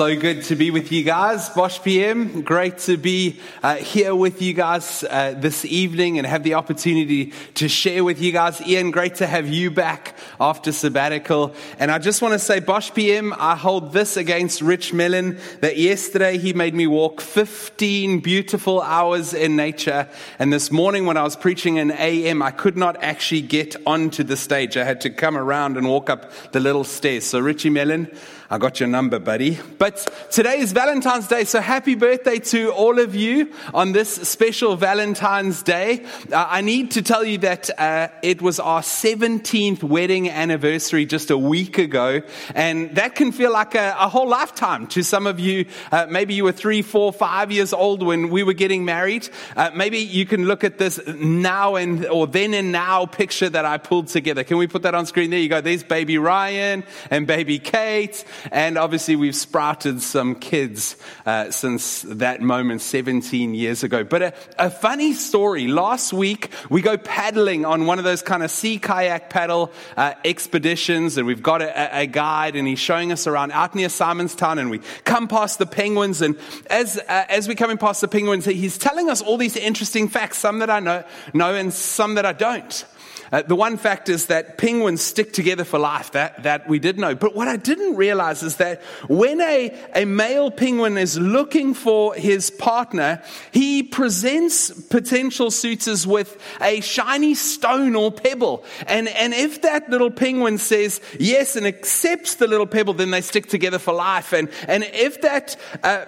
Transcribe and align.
So 0.00 0.16
good 0.18 0.44
to 0.44 0.56
be 0.56 0.70
with 0.70 0.92
you 0.92 1.02
guys. 1.02 1.50
Bosch 1.50 1.78
PM, 1.82 2.40
great 2.40 2.78
to 2.78 2.96
be 2.96 3.38
uh, 3.62 3.76
here 3.76 4.14
with 4.14 4.40
you 4.40 4.54
guys 4.54 5.04
uh, 5.04 5.34
this 5.36 5.66
evening 5.66 6.16
and 6.16 6.26
have 6.26 6.42
the 6.42 6.54
opportunity 6.54 7.34
to 7.56 7.68
share 7.68 8.02
with 8.02 8.18
you 8.18 8.32
guys. 8.32 8.66
Ian, 8.66 8.92
great 8.92 9.16
to 9.16 9.26
have 9.26 9.46
you 9.46 9.70
back 9.70 10.16
after 10.40 10.72
sabbatical. 10.72 11.54
And 11.78 11.90
I 11.90 11.98
just 11.98 12.22
want 12.22 12.32
to 12.32 12.38
say, 12.38 12.60
Bosch 12.60 12.90
PM, 12.94 13.34
I 13.34 13.54
hold 13.54 13.92
this 13.92 14.16
against 14.16 14.62
Rich 14.62 14.94
Mellon 14.94 15.38
that 15.60 15.76
yesterday 15.76 16.38
he 16.38 16.54
made 16.54 16.74
me 16.74 16.86
walk 16.86 17.20
15 17.20 18.20
beautiful 18.20 18.80
hours 18.80 19.34
in 19.34 19.54
nature. 19.54 20.08
And 20.38 20.50
this 20.50 20.70
morning 20.70 21.04
when 21.04 21.18
I 21.18 21.24
was 21.24 21.36
preaching 21.36 21.76
in 21.76 21.90
AM, 21.90 22.40
I 22.40 22.52
could 22.52 22.78
not 22.78 22.96
actually 23.02 23.42
get 23.42 23.76
onto 23.86 24.24
the 24.24 24.38
stage. 24.38 24.78
I 24.78 24.84
had 24.84 25.02
to 25.02 25.10
come 25.10 25.36
around 25.36 25.76
and 25.76 25.86
walk 25.86 26.08
up 26.08 26.32
the 26.52 26.60
little 26.60 26.84
stairs. 26.84 27.24
So, 27.24 27.38
Richie 27.38 27.68
Mellon, 27.68 28.10
I 28.52 28.58
got 28.58 28.80
your 28.80 28.88
number, 28.88 29.20
buddy. 29.20 29.60
But 29.78 30.12
today 30.32 30.58
is 30.58 30.72
Valentine's 30.72 31.28
Day, 31.28 31.44
so 31.44 31.60
happy 31.60 31.94
birthday 31.94 32.40
to 32.40 32.72
all 32.72 32.98
of 32.98 33.14
you 33.14 33.52
on 33.72 33.92
this 33.92 34.12
special 34.28 34.74
Valentine's 34.74 35.62
Day. 35.62 36.04
Uh, 36.32 36.48
I 36.50 36.60
need 36.60 36.90
to 36.92 37.02
tell 37.02 37.24
you 37.24 37.38
that 37.38 37.70
uh, 37.78 38.08
it 38.24 38.42
was 38.42 38.58
our 38.58 38.80
17th 38.80 39.84
wedding 39.84 40.28
anniversary 40.28 41.06
just 41.06 41.30
a 41.30 41.38
week 41.38 41.78
ago, 41.78 42.22
and 42.52 42.92
that 42.96 43.14
can 43.14 43.30
feel 43.30 43.52
like 43.52 43.76
a, 43.76 43.94
a 43.96 44.08
whole 44.08 44.26
lifetime 44.26 44.88
to 44.88 45.04
some 45.04 45.28
of 45.28 45.38
you. 45.38 45.66
Uh, 45.92 46.08
maybe 46.10 46.34
you 46.34 46.42
were 46.42 46.50
three, 46.50 46.82
four, 46.82 47.12
five 47.12 47.52
years 47.52 47.72
old 47.72 48.02
when 48.02 48.30
we 48.30 48.42
were 48.42 48.52
getting 48.52 48.84
married. 48.84 49.28
Uh, 49.54 49.70
maybe 49.76 49.98
you 49.98 50.26
can 50.26 50.46
look 50.46 50.64
at 50.64 50.76
this 50.76 50.98
now 51.06 51.76
and 51.76 52.04
or 52.06 52.26
then 52.26 52.54
and 52.54 52.72
now 52.72 53.06
picture 53.06 53.48
that 53.48 53.64
I 53.64 53.78
pulled 53.78 54.08
together. 54.08 54.42
Can 54.42 54.56
we 54.56 54.66
put 54.66 54.82
that 54.82 54.96
on 54.96 55.06
screen? 55.06 55.30
There 55.30 55.38
you 55.38 55.48
go. 55.48 55.60
There's 55.60 55.84
baby 55.84 56.18
Ryan 56.18 56.82
and 57.12 57.28
baby 57.28 57.60
Kate. 57.60 58.24
And 58.50 58.78
obviously, 58.78 59.16
we've 59.16 59.36
sprouted 59.36 60.02
some 60.02 60.34
kids 60.34 60.96
uh, 61.26 61.50
since 61.50 62.02
that 62.02 62.40
moment 62.40 62.80
17 62.80 63.54
years 63.54 63.82
ago. 63.82 64.04
But 64.04 64.22
a, 64.22 64.34
a, 64.58 64.70
funny 64.70 65.12
story 65.12 65.68
last 65.68 66.12
week, 66.12 66.50
we 66.68 66.82
go 66.82 66.96
paddling 66.96 67.64
on 67.64 67.86
one 67.86 67.98
of 67.98 68.04
those 68.04 68.22
kind 68.22 68.42
of 68.42 68.50
sea 68.50 68.78
kayak 68.78 69.30
paddle 69.30 69.72
uh, 69.96 70.14
expeditions, 70.24 71.16
and 71.18 71.26
we've 71.26 71.42
got 71.42 71.62
a, 71.62 72.00
a, 72.00 72.06
guide, 72.06 72.56
and 72.56 72.66
he's 72.66 72.78
showing 72.78 73.12
us 73.12 73.26
around 73.26 73.52
out 73.52 73.74
near 73.74 73.88
Simonstown, 73.88 74.58
and 74.58 74.70
we 74.70 74.80
come 75.04 75.28
past 75.28 75.58
the 75.58 75.66
penguins. 75.66 76.22
And 76.22 76.38
as, 76.68 76.98
uh, 76.98 77.24
as 77.28 77.48
we're 77.48 77.54
coming 77.54 77.78
past 77.78 78.00
the 78.00 78.08
penguins, 78.08 78.44
he's 78.44 78.78
telling 78.78 79.10
us 79.10 79.20
all 79.20 79.36
these 79.36 79.56
interesting 79.56 80.08
facts, 80.08 80.38
some 80.38 80.60
that 80.60 80.70
I 80.70 80.80
know, 80.80 81.04
know 81.34 81.54
and 81.54 81.72
some 81.72 82.14
that 82.14 82.26
I 82.26 82.32
don't. 82.32 82.84
Uh, 83.32 83.42
the 83.42 83.54
one 83.54 83.76
fact 83.76 84.08
is 84.08 84.26
that 84.26 84.58
penguins 84.58 85.00
stick 85.00 85.32
together 85.32 85.64
for 85.64 85.78
life. 85.78 86.12
That, 86.12 86.42
that 86.42 86.68
we 86.68 86.78
did 86.78 86.98
know. 86.98 87.14
But 87.14 87.34
what 87.34 87.48
I 87.48 87.56
didn't 87.56 87.96
realize 87.96 88.42
is 88.42 88.56
that 88.56 88.82
when 89.08 89.40
a, 89.40 89.76
a 89.94 90.04
male 90.04 90.50
penguin 90.50 90.98
is 90.98 91.18
looking 91.18 91.74
for 91.74 92.14
his 92.14 92.50
partner, 92.50 93.22
he 93.52 93.82
presents 93.82 94.70
potential 94.70 95.50
suitors 95.50 96.06
with 96.06 96.40
a 96.60 96.80
shiny 96.80 97.34
stone 97.34 97.94
or 97.94 98.10
pebble. 98.10 98.64
And, 98.86 99.08
and 99.08 99.32
if 99.32 99.62
that 99.62 99.88
little 99.90 100.10
penguin 100.10 100.58
says 100.58 101.00
yes 101.18 101.56
and 101.56 101.66
accepts 101.66 102.34
the 102.34 102.46
little 102.46 102.66
pebble, 102.66 102.94
then 102.94 103.10
they 103.10 103.20
stick 103.20 103.46
together 103.46 103.78
for 103.78 103.94
life. 103.94 104.32
And, 104.32 104.48
and 104.66 104.82
if 104.84 105.22
that, 105.22 105.56
uh, 105.82 106.06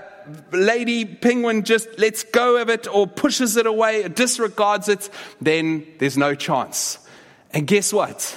lady 0.53 1.05
penguin 1.05 1.65
just 1.65 1.99
lets 1.99 2.23
go 2.25 2.61
of 2.61 2.69
it 2.69 2.87
or 2.87 3.07
pushes 3.07 3.57
it 3.57 3.67
away, 3.67 4.05
or 4.05 4.09
disregards 4.09 4.89
it, 4.89 5.11
then 5.41 5.87
there's 5.99 6.17
no 6.17 6.35
chance. 6.35 6.99
And 7.53 7.67
guess 7.67 7.93
what? 7.93 8.37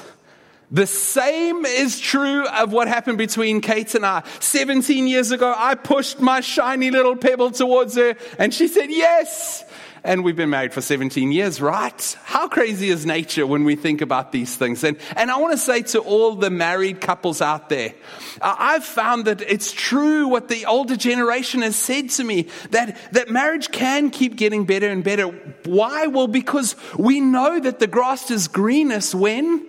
The 0.71 0.87
same 0.87 1.65
is 1.65 1.99
true 1.99 2.45
of 2.47 2.73
what 2.73 2.87
happened 2.87 3.17
between 3.17 3.61
Kate 3.61 3.93
and 3.95 4.05
I. 4.05 4.23
17 4.39 5.07
years 5.07 5.31
ago, 5.31 5.53
I 5.55 5.75
pushed 5.75 6.19
my 6.19 6.41
shiny 6.41 6.91
little 6.91 7.15
pebble 7.15 7.51
towards 7.51 7.95
her 7.95 8.15
and 8.39 8.53
she 8.53 8.67
said 8.67 8.89
yes. 8.89 9.63
And 10.05 10.23
we've 10.23 10.35
been 10.35 10.51
married 10.51 10.71
for 10.71 10.81
17 10.81 11.31
years, 11.31 11.59
right? 11.59 12.17
How 12.25 12.47
crazy 12.47 12.89
is 12.89 13.07
nature 13.07 13.47
when 13.47 13.63
we 13.63 13.75
think 13.75 14.01
about 14.01 14.31
these 14.31 14.55
things? 14.55 14.83
And, 14.83 14.97
and 15.15 15.31
I 15.31 15.37
want 15.37 15.53
to 15.53 15.57
say 15.57 15.81
to 15.81 15.99
all 15.99 16.35
the 16.35 16.51
married 16.51 17.01
couples 17.01 17.41
out 17.41 17.69
there, 17.69 17.95
I've 18.39 18.85
found 18.85 19.25
that 19.25 19.41
it's 19.41 19.71
true 19.71 20.27
what 20.27 20.47
the 20.47 20.67
older 20.67 20.95
generation 20.95 21.63
has 21.63 21.75
said 21.75 22.11
to 22.11 22.23
me, 22.23 22.49
that, 22.69 23.13
that 23.13 23.29
marriage 23.29 23.71
can 23.71 24.11
keep 24.11 24.35
getting 24.35 24.65
better 24.65 24.87
and 24.87 25.03
better. 25.03 25.25
Why? 25.63 26.05
Well, 26.05 26.27
because 26.27 26.75
we 26.99 27.19
know 27.19 27.59
that 27.59 27.79
the 27.79 27.87
grass 27.87 28.29
is 28.29 28.47
greenest 28.47 29.15
when, 29.15 29.65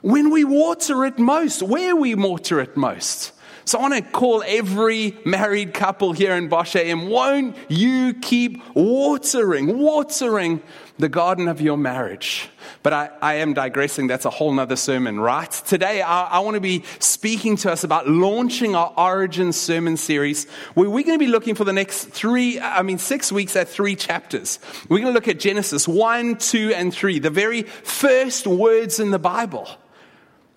when 0.00 0.30
we 0.30 0.44
water 0.44 1.04
it 1.04 1.18
most, 1.18 1.62
where 1.62 1.94
we 1.94 2.14
water 2.14 2.58
it 2.58 2.74
most. 2.74 3.32
So 3.66 3.78
I 3.78 3.82
want 3.82 3.94
to 3.94 4.02
call 4.02 4.44
every 4.46 5.16
married 5.24 5.72
couple 5.72 6.12
here 6.12 6.34
in 6.34 6.48
Bosch 6.48 6.76
AM, 6.76 7.08
won't 7.08 7.56
you 7.68 8.12
keep 8.12 8.62
watering, 8.74 9.78
watering 9.78 10.62
the 10.98 11.08
garden 11.08 11.48
of 11.48 11.62
your 11.62 11.78
marriage? 11.78 12.50
But 12.82 12.92
I, 12.92 13.10
I 13.22 13.34
am 13.36 13.54
digressing. 13.54 14.06
That's 14.06 14.26
a 14.26 14.30
whole 14.30 14.52
nother 14.52 14.76
sermon, 14.76 15.18
right? 15.18 15.50
Today, 15.50 16.02
I, 16.02 16.24
I 16.24 16.38
want 16.40 16.56
to 16.56 16.60
be 16.60 16.84
speaking 16.98 17.56
to 17.58 17.72
us 17.72 17.84
about 17.84 18.06
launching 18.06 18.74
our 18.74 18.92
Origin 18.98 19.54
sermon 19.54 19.96
series, 19.96 20.46
where 20.74 20.90
we're 20.90 21.04
going 21.04 21.18
to 21.18 21.24
be 21.24 21.30
looking 21.30 21.54
for 21.54 21.64
the 21.64 21.72
next 21.72 22.04
three, 22.10 22.60
I 22.60 22.82
mean, 22.82 22.98
six 22.98 23.32
weeks 23.32 23.56
at 23.56 23.68
three 23.68 23.96
chapters. 23.96 24.58
We're 24.90 24.98
going 24.98 25.08
to 25.08 25.14
look 25.14 25.28
at 25.28 25.40
Genesis 25.40 25.88
1, 25.88 26.36
2, 26.36 26.74
and 26.74 26.92
3, 26.92 27.18
the 27.18 27.30
very 27.30 27.62
first 27.62 28.46
words 28.46 29.00
in 29.00 29.10
the 29.10 29.18
Bible. 29.18 29.70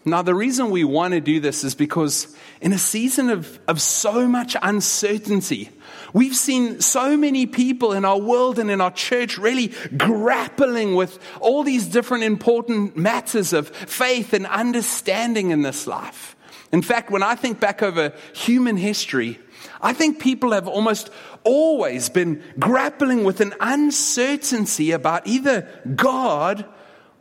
Now, 0.07 0.21
the 0.21 0.33
reason 0.33 0.69
we 0.69 0.85
want 0.85 1.13
to 1.13 1.19
do 1.19 1.41
this 1.41 1.65
is 1.65 1.75
because 1.75 2.33
in 2.61 2.71
a 2.71 2.77
season 2.77 3.29
of, 3.29 3.59
of 3.67 3.81
so 3.81 4.25
much 4.25 4.55
uncertainty, 4.61 5.69
we've 6.13 6.35
seen 6.35 6.79
so 6.79 7.17
many 7.17 7.45
people 7.45 7.91
in 7.91 8.05
our 8.05 8.17
world 8.17 8.57
and 8.57 8.71
in 8.71 8.79
our 8.79 8.91
church 8.91 9.37
really 9.37 9.73
grappling 9.97 10.95
with 10.95 11.19
all 11.41 11.61
these 11.61 11.87
different 11.87 12.23
important 12.23 12.95
matters 12.95 13.51
of 13.51 13.67
faith 13.67 14.31
and 14.31 14.47
understanding 14.47 15.51
in 15.51 15.63
this 15.63 15.87
life. 15.87 16.37
In 16.71 16.81
fact, 16.81 17.11
when 17.11 17.21
I 17.21 17.35
think 17.35 17.59
back 17.59 17.83
over 17.83 18.13
human 18.33 18.77
history, 18.77 19.39
I 19.81 19.91
think 19.91 20.19
people 20.19 20.53
have 20.53 20.69
almost 20.69 21.09
always 21.43 22.07
been 22.07 22.41
grappling 22.57 23.25
with 23.25 23.41
an 23.41 23.53
uncertainty 23.59 24.91
about 24.91 25.27
either 25.27 25.67
God 25.95 26.65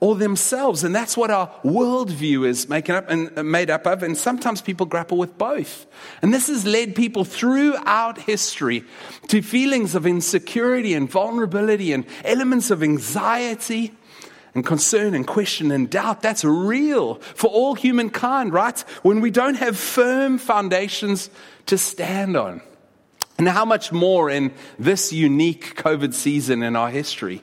or 0.01 0.15
themselves. 0.15 0.85
And 0.85 0.95
that's 0.95 1.17
what 1.17 1.31
our 1.31 1.49
worldview 1.65 2.47
is 2.47 2.69
making 2.69 2.95
up 2.95 3.09
and 3.09 3.37
uh, 3.39 3.43
made 3.43 3.71
up 3.71 3.87
of. 3.87 4.03
And 4.03 4.17
sometimes 4.17 4.61
people 4.61 4.87
grapple 4.87 5.19
with 5.19 5.39
both. 5.39 5.87
And 6.23 6.35
this 6.35 6.49
has 6.49 6.67
led 6.67 6.95
people 6.95 7.25
throughout 7.25 8.19
history 8.19 8.85
to 9.29 9.43
feelings 9.43 9.95
of 9.95 10.07
insecurity 10.07 10.95
and 10.95 11.11
vulnerability 11.11 11.93
and 11.93 12.05
elements 12.25 12.71
of 12.71 12.83
anxiety 12.83 13.93
and 14.55 14.65
concern 14.65 15.15
and 15.15 15.27
question 15.27 15.71
and 15.71 15.89
doubt. 15.89 16.23
That's 16.23 16.45
real 16.45 17.17
for 17.17 17.49
all 17.49 17.75
humankind, 17.75 18.53
right? 18.53 18.79
When 19.03 19.21
we 19.21 19.31
don't 19.31 19.57
have 19.57 19.79
firm 19.79 20.39
foundations 20.39 21.31
to 21.67 21.79
stand 21.79 22.37
on. 22.37 22.63
And 23.39 23.49
how 23.49 23.67
much 23.67 23.93
more 23.93 24.31
in 24.31 24.55
this 24.79 25.13
unique 25.13 25.77
COVID 25.77 26.15
season 26.15 26.63
in 26.63 26.75
our 26.75 26.89
history? 26.89 27.43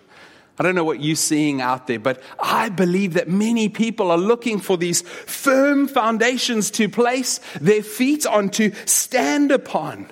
I 0.60 0.64
don't 0.64 0.76
know 0.76 0.84
what 0.84 1.02
you're 1.02 1.16
seeing 1.16 1.62
out 1.62 1.88
there, 1.88 2.00
but 2.00 2.22
I 2.40 2.70
believe 2.70 3.16
that 3.16 3.28
many 3.28 3.70
people 3.70 4.12
are 4.12 4.18
looking 4.18 4.60
for 4.60 4.78
these 4.78 5.02
firm 5.02 5.88
foundations 5.88 6.70
to 6.72 6.88
place 6.88 7.40
their 7.60 7.82
feet 7.82 8.28
on, 8.28 8.50
to 8.50 8.72
stand 8.86 9.52
upon 9.52 10.12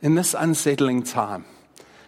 in 0.00 0.16
this 0.16 0.34
unsettling 0.34 1.04
time. 1.04 1.44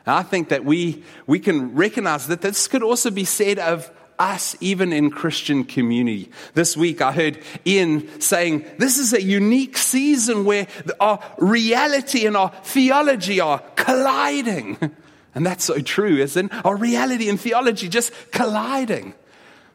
And 0.05 0.17
I 0.17 0.23
think 0.23 0.49
that 0.49 0.65
we, 0.65 1.05
we 1.29 1.39
can 1.39 1.75
recognize 1.77 2.27
that 2.27 2.43
this 2.43 2.67
could 2.67 2.83
also 2.83 3.11
be 3.11 3.25
said 3.25 3.61
of 3.61 3.91
us, 4.19 4.57
even 4.61 4.93
in 4.93 5.11
Christian 5.11 5.65
community. 5.65 6.31
This 6.55 6.77
week 6.77 7.01
I 7.01 7.13
heard 7.13 7.39
Ian 7.67 8.21
saying, 8.21 8.65
this 8.79 8.99
is 8.99 9.13
a 9.13 9.23
unique 9.23 9.79
season 9.79 10.45
where 10.45 10.67
our 11.01 11.21
reality 11.39 12.27
and 12.27 12.37
our 12.37 12.51
theology 12.65 13.41
are 13.41 13.61
colliding. 13.77 14.91
And 15.35 15.45
that's 15.45 15.65
so 15.65 15.81
true, 15.81 16.17
isn't 16.17 16.53
it? 16.53 16.65
Our 16.65 16.77
reality 16.77 17.29
and 17.29 17.41
theology 17.41 17.89
just 17.89 18.13
colliding. 18.31 19.15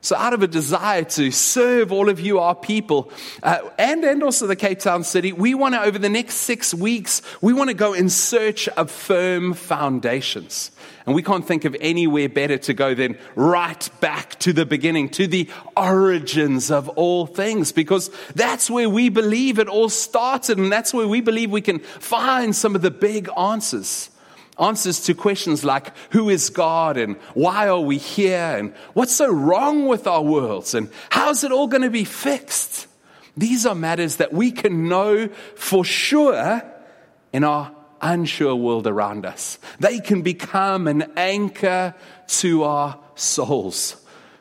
So, 0.02 0.16
out 0.16 0.32
of 0.34 0.42
a 0.42 0.48
desire 0.48 1.04
to 1.04 1.30
serve 1.30 1.92
all 1.92 2.08
of 2.08 2.22
you, 2.22 2.40
our 2.40 2.56
people, 2.56 3.12
uh, 3.44 3.60
and, 3.78 4.06
and 4.06 4.24
also 4.24 4.48
the 4.48 4.56
Cape 4.56 4.80
Town 4.80 5.04
city, 5.04 5.34
we 5.34 5.54
want 5.54 5.76
to, 5.76 5.82
over 5.82 6.00
the 6.00 6.08
next 6.08 6.36
six 6.36 6.74
weeks, 6.74 7.22
we 7.42 7.52
want 7.52 7.70
to 7.70 7.74
go 7.74 7.94
in 7.94 8.08
search 8.10 8.70
of 8.70 8.90
firm 8.90 9.54
foundations. 9.54 10.72
And 11.06 11.14
we 11.16 11.22
can't 11.22 11.46
think 11.46 11.66
of 11.66 11.76
anywhere 11.82 12.30
better 12.30 12.58
to 12.60 12.74
go 12.74 12.94
than 12.94 13.18
right 13.36 13.90
back 14.00 14.40
to 14.40 14.54
the 14.54 14.66
beginning, 14.66 15.10
to 15.10 15.28
the 15.28 15.50
origins 15.76 16.72
of 16.72 16.88
all 16.90 17.26
things, 17.26 17.74
because 17.74 18.10
that's 18.36 18.70
where 18.70 18.90
we 18.90 19.10
believe 19.10 19.60
it 19.60 19.68
all 19.68 19.90
started, 19.90 20.60
and 20.60 20.72
that's 20.72 20.94
where 20.94 21.10
we 21.10 21.20
believe 21.20 21.52
we 21.52 21.60
can 21.60 21.80
find 21.80 22.56
some 22.56 22.74
of 22.74 22.82
the 22.82 22.92
big 22.92 23.28
answers 23.38 24.12
answers 24.60 25.02
to 25.02 25.14
questions 25.14 25.64
like 25.64 25.96
who 26.12 26.30
is 26.30 26.50
God 26.50 26.98
and 26.98 27.16
why 27.34 27.68
are 27.68 27.80
we 27.80 27.98
here 27.98 28.58
and 28.58 28.74
what's 28.94 29.16
so 29.16 29.32
wrong 29.32 29.88
with 29.88 30.08
our 30.08 30.22
worlds 30.22 30.74
and 30.74 30.90
how's 31.10 31.44
it 31.44 31.52
all 31.52 31.68
going 31.68 31.84
to 31.84 31.90
be 31.90 32.04
fixed. 32.04 32.88
These 33.38 33.66
are 33.66 33.76
matters 33.76 34.18
that 34.18 34.34
we 34.34 34.52
can 34.52 34.90
know 34.90 35.30
for 35.56 35.86
sure 35.86 36.62
in 37.32 37.44
our 37.44 37.72
unsure 38.02 38.56
world 38.56 38.88
around 38.88 39.26
us. 39.26 39.60
They 39.80 40.00
can 40.00 40.22
become 40.22 40.88
an 40.88 41.12
anchor 41.16 41.96
to 42.28 42.64
our 42.64 43.00
souls. 43.16 43.96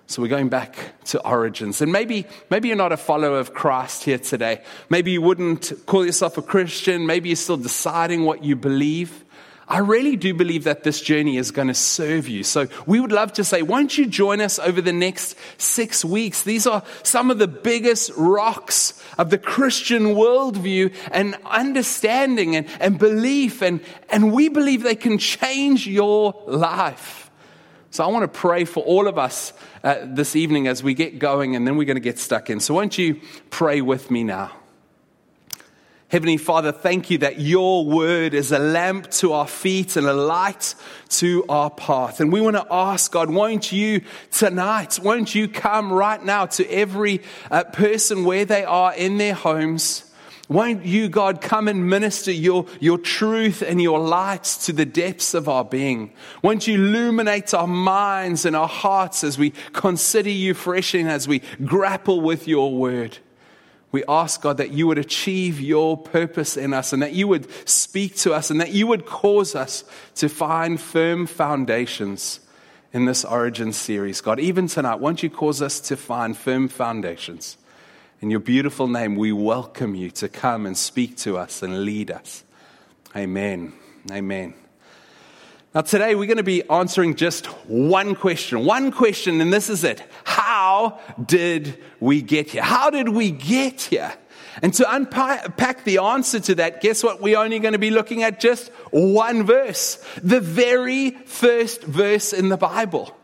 So 0.06 0.22
we're 0.22 0.28
going 0.28 0.48
back 0.48 0.74
to 1.06 1.20
origins. 1.26 1.82
And 1.82 1.92
maybe, 1.92 2.26
maybe 2.50 2.68
you're 2.68 2.78
not 2.78 2.92
a 2.92 2.96
follower 2.96 3.38
of 3.38 3.52
Christ 3.52 4.04
here 4.04 4.18
today. 4.18 4.62
Maybe 4.88 5.10
you 5.10 5.20
wouldn't 5.20 5.70
call 5.84 6.06
yourself 6.06 6.38
a 6.38 6.42
Christian. 6.42 7.04
Maybe 7.06 7.28
you're 7.28 7.36
still 7.36 7.58
deciding 7.58 8.24
what 8.24 8.42
you 8.42 8.56
believe. 8.56 9.24
I 9.68 9.78
really 9.78 10.16
do 10.16 10.32
believe 10.32 10.64
that 10.64 10.82
this 10.82 10.98
journey 10.98 11.36
is 11.36 11.50
going 11.50 11.68
to 11.68 11.74
serve 11.74 12.26
you. 12.26 12.42
So 12.42 12.68
we 12.86 13.00
would 13.00 13.12
love 13.12 13.34
to 13.34 13.44
say, 13.44 13.60
won't 13.60 13.98
you 13.98 14.06
join 14.06 14.40
us 14.40 14.58
over 14.58 14.80
the 14.80 14.94
next 14.94 15.36
six 15.58 16.02
weeks? 16.02 16.42
These 16.42 16.66
are 16.66 16.82
some 17.02 17.30
of 17.30 17.38
the 17.38 17.48
biggest 17.48 18.10
rocks 18.16 19.02
of 19.18 19.28
the 19.28 19.36
Christian 19.36 20.14
worldview 20.14 20.94
and 21.12 21.36
understanding 21.44 22.56
and, 22.56 22.66
and 22.80 22.98
belief. 22.98 23.60
And, 23.60 23.82
and 24.08 24.32
we 24.32 24.48
believe 24.48 24.82
they 24.82 24.94
can 24.94 25.18
change 25.18 25.86
your 25.86 26.34
life. 26.46 27.30
So 27.90 28.04
I 28.04 28.06
want 28.06 28.22
to 28.22 28.38
pray 28.38 28.64
for 28.64 28.82
all 28.84 29.06
of 29.06 29.18
us 29.18 29.52
uh, 29.84 29.96
this 30.02 30.34
evening 30.34 30.66
as 30.66 30.82
we 30.82 30.94
get 30.94 31.18
going 31.18 31.56
and 31.56 31.66
then 31.66 31.76
we're 31.76 31.84
going 31.84 31.96
to 31.96 32.00
get 32.00 32.18
stuck 32.18 32.48
in. 32.48 32.60
So 32.60 32.72
won't 32.72 32.96
you 32.96 33.20
pray 33.50 33.82
with 33.82 34.10
me 34.10 34.24
now? 34.24 34.50
Heavenly 36.08 36.38
Father, 36.38 36.72
thank 36.72 37.10
you 37.10 37.19
that 37.19 37.38
your 37.38 37.84
word 37.84 38.32
is 38.32 38.50
a 38.50 38.58
lamp 38.58 39.10
to 39.10 39.34
our 39.34 39.46
feet 39.46 39.94
and 39.96 40.06
a 40.06 40.14
light 40.14 40.75
to 41.10 41.44
our 41.50 41.69
path. 41.69 42.20
And 42.20 42.32
we 42.32 42.40
want 42.40 42.56
to 42.56 42.66
ask 42.70 43.12
God, 43.12 43.28
won't 43.28 43.72
you 43.72 44.00
tonight, 44.31 44.99
won't 45.02 45.34
you 45.34 45.49
come 45.49 45.93
right 45.93 46.25
now 46.25 46.46
to 46.46 46.66
every 46.70 47.20
uh, 47.50 47.64
person 47.64 48.25
where 48.25 48.46
they 48.46 48.64
are 48.64 48.94
in 48.94 49.19
their 49.19 49.34
homes? 49.34 50.10
Won't 50.49 50.87
you, 50.87 51.10
God, 51.10 51.43
come 51.43 51.69
and 51.69 51.90
minister 51.90 52.32
your, 52.32 52.64
your 52.81 52.96
truth 52.96 53.61
and 53.61 53.82
your 53.82 53.99
light 53.99 54.44
to 54.62 54.72
the 54.72 54.87
depths 54.87 55.34
of 55.34 55.46
our 55.46 55.62
being? 55.62 56.14
Won't 56.40 56.66
you 56.66 56.76
illuminate 56.76 57.52
our 57.52 57.66
minds 57.66 58.46
and 58.46 58.56
our 58.56 58.66
hearts 58.66 59.25
as 59.25 59.37
we 59.37 59.50
consider 59.75 60.31
you 60.31 60.54
fresh 60.54 60.94
and 60.94 61.06
as 61.06 61.28
we 61.28 61.43
grapple 61.66 62.22
with 62.22 62.49
your 62.49 62.75
word? 62.75 63.19
We 63.90 64.05
ask, 64.06 64.43
God, 64.43 64.58
that 64.58 64.73
you 64.73 64.87
would 64.87 64.99
achieve 64.99 65.61
your 65.61 65.96
purpose 65.96 66.56
in 66.56 66.75
us 66.75 66.93
and 66.93 67.02
that 67.02 67.14
you 67.14 67.26
would 67.29 67.49
speak 67.69 68.17
to 68.17 68.35
us 68.35 68.50
and 68.50 68.61
that 68.61 68.73
you 68.73 68.87
would 68.87 69.06
cause 69.06 69.55
us 69.55 69.85
to 70.17 70.29
find 70.29 70.81
firm 70.81 71.26
foundations 71.26 72.40
in 72.93 73.06
this 73.06 73.25
origin 73.25 73.73
series. 73.73 74.20
God, 74.20 74.40
even 74.40 74.67
tonight, 74.67 74.96
won't 74.96 75.23
you 75.23 75.31
cause 75.31 75.62
us 75.62 75.81
to 75.81 75.96
find 75.96 76.37
firm 76.37 76.69
foundations? 76.69 77.56
In 78.20 78.31
your 78.31 78.40
beautiful 78.40 78.88
name, 78.88 79.14
we 79.17 79.32
welcome 79.32 79.94
you 79.94 80.11
to 80.12 80.29
come 80.29 80.67
and 80.67 80.76
speak 80.76 81.17
to 81.19 81.38
us 81.38 81.62
and 81.62 81.85
lead 81.85 82.11
us. 82.11 82.44
Amen. 83.17 83.73
Amen. 84.11 84.55
Now, 85.75 85.82
today 85.82 86.14
we're 86.14 86.26
going 86.26 86.38
to 86.38 86.43
be 86.43 86.69
answering 86.69 87.14
just 87.14 87.46
one 87.69 88.14
question. 88.14 88.64
One 88.64 88.90
question, 88.90 89.40
and 89.40 89.52
this 89.52 89.70
is 89.70 89.85
it. 89.85 90.02
How 90.25 90.57
did 91.25 91.78
we 92.00 92.22
get 92.22 92.50
here? 92.50 92.62
How 92.62 92.90
did 92.90 93.08
we 93.08 93.30
get 93.30 93.80
here? 93.82 94.12
And 94.62 94.75
to 94.75 94.92
unpack 94.92 95.84
the 95.84 95.98
answer 95.98 96.40
to 96.40 96.54
that, 96.56 96.80
guess 96.80 97.04
what? 97.04 97.20
We're 97.20 97.38
only 97.38 97.58
going 97.60 97.75
to 97.75 97.78
be 97.78 97.90
looking 97.90 98.22
at 98.22 98.40
just 98.40 98.69
one 98.90 99.44
verse. 99.44 100.02
The 100.22 100.40
very 100.40 101.10
first 101.10 101.82
verse 101.84 102.32
in 102.32 102.48
the 102.48 102.56
Bible. 102.56 103.16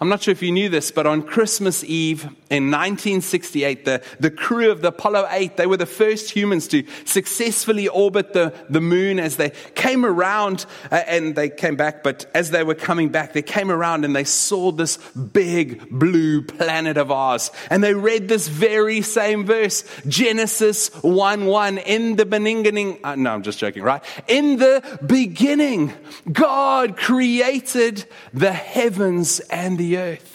I'm 0.00 0.08
not 0.08 0.22
sure 0.22 0.32
if 0.32 0.42
you 0.42 0.50
knew 0.50 0.68
this, 0.68 0.90
but 0.90 1.06
on 1.06 1.22
Christmas 1.22 1.84
Eve 1.84 2.28
in 2.52 2.64
1968, 2.64 3.86
the, 3.86 4.02
the 4.20 4.30
crew 4.30 4.70
of 4.70 4.82
the 4.82 4.88
Apollo 4.88 5.26
8, 5.30 5.56
they 5.56 5.66
were 5.66 5.78
the 5.78 5.86
first 5.86 6.30
humans 6.30 6.68
to 6.68 6.84
successfully 7.06 7.88
orbit 7.88 8.34
the, 8.34 8.52
the 8.68 8.80
moon 8.82 9.18
as 9.18 9.36
they 9.36 9.50
came 9.74 10.04
around 10.04 10.66
uh, 10.90 10.96
and 11.06 11.34
they 11.34 11.48
came 11.48 11.76
back. 11.76 12.02
But 12.02 12.26
as 12.34 12.50
they 12.50 12.62
were 12.62 12.74
coming 12.74 13.08
back, 13.08 13.32
they 13.32 13.40
came 13.40 13.70
around 13.70 14.04
and 14.04 14.14
they 14.14 14.24
saw 14.24 14.70
this 14.70 14.98
big 15.14 15.88
blue 15.88 16.42
planet 16.42 16.98
of 16.98 17.10
ours. 17.10 17.50
And 17.70 17.82
they 17.82 17.94
read 17.94 18.28
this 18.28 18.48
very 18.48 19.00
same 19.00 19.46
verse, 19.46 19.82
Genesis 20.06 20.88
1 21.02 21.46
1, 21.46 21.78
in 21.78 22.16
the 22.16 22.26
beginning. 22.26 22.98
Uh, 23.02 23.14
no, 23.14 23.32
I'm 23.32 23.42
just 23.42 23.60
joking, 23.60 23.82
right? 23.82 24.04
In 24.28 24.58
the 24.58 24.98
beginning, 25.06 25.94
God 26.30 26.98
created 26.98 28.04
the 28.34 28.52
heavens 28.52 29.40
and 29.40 29.78
the 29.78 29.96
earth. 29.96 30.31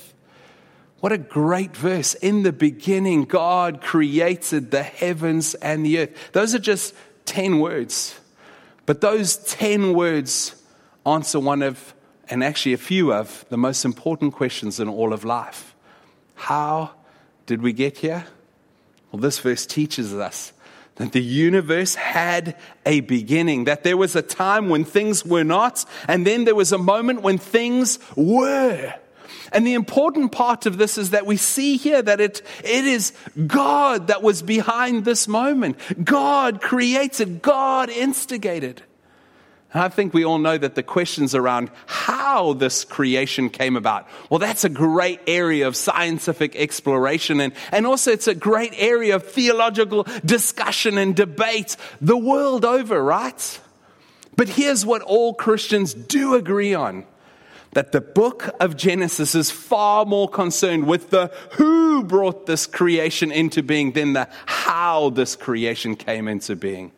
What 0.99 1.11
a 1.11 1.17
great 1.17 1.75
verse. 1.75 2.15
In 2.15 2.43
the 2.43 2.51
beginning, 2.51 3.25
God 3.25 3.81
created 3.81 4.71
the 4.71 4.83
heavens 4.83 5.53
and 5.55 5.85
the 5.85 5.99
earth. 5.99 6.31
Those 6.31 6.55
are 6.55 6.59
just 6.59 6.95
10 7.25 7.59
words. 7.59 8.19
But 8.85 9.01
those 9.01 9.37
10 9.37 9.93
words 9.93 10.55
answer 11.05 11.39
one 11.39 11.61
of, 11.61 11.93
and 12.29 12.43
actually 12.43 12.73
a 12.73 12.77
few 12.77 13.13
of, 13.13 13.45
the 13.49 13.57
most 13.57 13.85
important 13.85 14.33
questions 14.33 14.79
in 14.79 14.87
all 14.87 15.13
of 15.13 15.23
life. 15.23 15.75
How 16.35 16.91
did 17.45 17.61
we 17.61 17.73
get 17.73 17.97
here? 17.97 18.25
Well, 19.11 19.21
this 19.21 19.39
verse 19.39 19.65
teaches 19.65 20.13
us 20.13 20.51
that 20.95 21.11
the 21.11 21.21
universe 21.21 21.95
had 21.95 22.57
a 22.85 23.01
beginning, 23.01 23.65
that 23.65 23.83
there 23.83 23.97
was 23.97 24.15
a 24.15 24.21
time 24.21 24.67
when 24.67 24.83
things 24.83 25.23
were 25.23 25.43
not, 25.43 25.85
and 26.07 26.25
then 26.25 26.45
there 26.45 26.55
was 26.55 26.71
a 26.71 26.77
moment 26.77 27.21
when 27.21 27.37
things 27.37 27.99
were. 28.15 28.93
And 29.51 29.65
the 29.65 29.73
important 29.73 30.31
part 30.31 30.65
of 30.65 30.77
this 30.77 30.97
is 30.97 31.11
that 31.11 31.25
we 31.25 31.37
see 31.37 31.77
here 31.77 32.01
that 32.01 32.19
it, 32.19 32.41
it 32.63 32.85
is 32.85 33.13
God 33.45 34.07
that 34.07 34.23
was 34.23 34.41
behind 34.41 35.05
this 35.05 35.27
moment. 35.27 35.77
God 36.03 36.61
created, 36.61 37.41
God 37.41 37.89
instigated. 37.89 38.83
And 39.73 39.83
I 39.83 39.89
think 39.89 40.13
we 40.13 40.23
all 40.23 40.37
know 40.37 40.57
that 40.57 40.75
the 40.75 40.83
questions 40.83 41.35
around 41.35 41.69
how 41.87 42.53
this 42.53 42.85
creation 42.85 43.49
came 43.49 43.75
about, 43.75 44.07
well, 44.29 44.39
that's 44.39 44.63
a 44.63 44.69
great 44.69 45.19
area 45.27 45.67
of 45.67 45.75
scientific 45.75 46.55
exploration. 46.55 47.41
And, 47.41 47.53
and 47.71 47.85
also, 47.85 48.11
it's 48.11 48.27
a 48.27 48.35
great 48.35 48.73
area 48.77 49.15
of 49.15 49.27
theological 49.27 50.07
discussion 50.23 50.97
and 50.97 51.15
debate 51.15 51.75
the 51.99 52.17
world 52.17 52.63
over, 52.63 53.03
right? 53.03 53.59
But 54.37 54.47
here's 54.47 54.85
what 54.85 55.01
all 55.01 55.33
Christians 55.33 55.93
do 55.93 56.35
agree 56.35 56.73
on 56.73 57.05
that 57.73 57.91
the 57.91 58.01
book 58.01 58.49
of 58.59 58.77
Genesis 58.77 59.35
is 59.35 59.51
far 59.51 60.05
more 60.05 60.29
concerned 60.29 60.87
with 60.87 61.09
the 61.09 61.31
who 61.53 62.03
brought 62.03 62.45
this 62.45 62.65
creation 62.65 63.31
into 63.31 63.61
being 63.61 63.91
than 63.91 64.13
the 64.13 64.27
how 64.45 65.09
this 65.09 65.35
creation 65.35 65.95
came 65.95 66.27
into 66.27 66.55
being. 66.55 66.91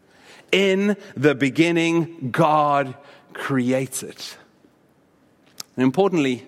In 0.52 0.98
the 1.16 1.36
beginning, 1.36 2.32
God 2.32 2.96
created. 3.34 4.18
And 5.76 5.84
importantly, 5.84 6.46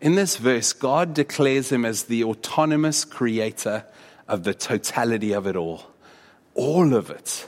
in 0.00 0.14
this 0.14 0.36
verse, 0.36 0.72
God 0.72 1.14
declares 1.14 1.72
him 1.72 1.84
as 1.84 2.04
the 2.04 2.24
autonomous 2.24 3.04
creator 3.04 3.84
of 4.28 4.44
the 4.44 4.54
totality 4.54 5.32
of 5.32 5.46
it 5.46 5.56
all. 5.56 5.86
All 6.54 6.94
of 6.94 7.10
it 7.10 7.46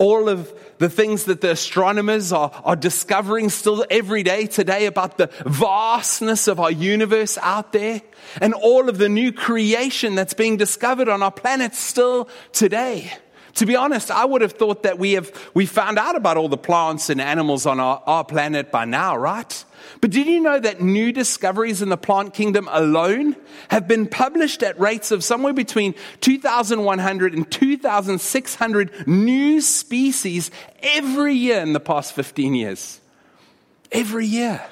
all 0.00 0.30
of 0.30 0.52
the 0.78 0.88
things 0.88 1.24
that 1.24 1.42
the 1.42 1.50
astronomers 1.50 2.32
are, 2.32 2.50
are 2.64 2.74
discovering 2.74 3.50
still 3.50 3.84
every 3.90 4.22
day 4.22 4.46
today 4.46 4.86
about 4.86 5.18
the 5.18 5.26
vastness 5.44 6.48
of 6.48 6.58
our 6.58 6.70
universe 6.70 7.36
out 7.42 7.72
there, 7.72 8.00
and 8.40 8.54
all 8.54 8.88
of 8.88 8.96
the 8.96 9.10
new 9.10 9.30
creation 9.30 10.14
that's 10.14 10.32
being 10.32 10.56
discovered 10.56 11.10
on 11.10 11.22
our 11.22 11.30
planet 11.30 11.74
still 11.74 12.30
today. 12.52 13.12
To 13.54 13.66
be 13.66 13.76
honest, 13.76 14.10
I 14.10 14.24
would 14.24 14.42
have 14.42 14.52
thought 14.52 14.84
that 14.84 14.98
we 14.98 15.12
have 15.12 15.30
we 15.54 15.66
found 15.66 15.98
out 15.98 16.16
about 16.16 16.36
all 16.36 16.48
the 16.48 16.56
plants 16.56 17.10
and 17.10 17.20
animals 17.20 17.66
on 17.66 17.80
our, 17.80 18.02
our 18.06 18.24
planet 18.24 18.70
by 18.70 18.84
now, 18.84 19.16
right? 19.16 19.64
But 20.00 20.10
did 20.10 20.26
you 20.26 20.40
know 20.40 20.58
that 20.58 20.80
new 20.80 21.12
discoveries 21.12 21.82
in 21.82 21.88
the 21.88 21.96
plant 21.96 22.34
kingdom 22.34 22.68
alone 22.70 23.36
have 23.68 23.88
been 23.88 24.06
published 24.06 24.62
at 24.62 24.78
rates 24.78 25.10
of 25.10 25.24
somewhere 25.24 25.52
between 25.52 25.94
2,100 26.20 27.34
and 27.34 27.50
2,600 27.50 29.08
new 29.08 29.60
species 29.60 30.50
every 30.82 31.34
year 31.34 31.60
in 31.60 31.72
the 31.72 31.80
past 31.80 32.12
15 32.12 32.54
years? 32.54 33.00
Every 33.92 34.26
year. 34.26 34.62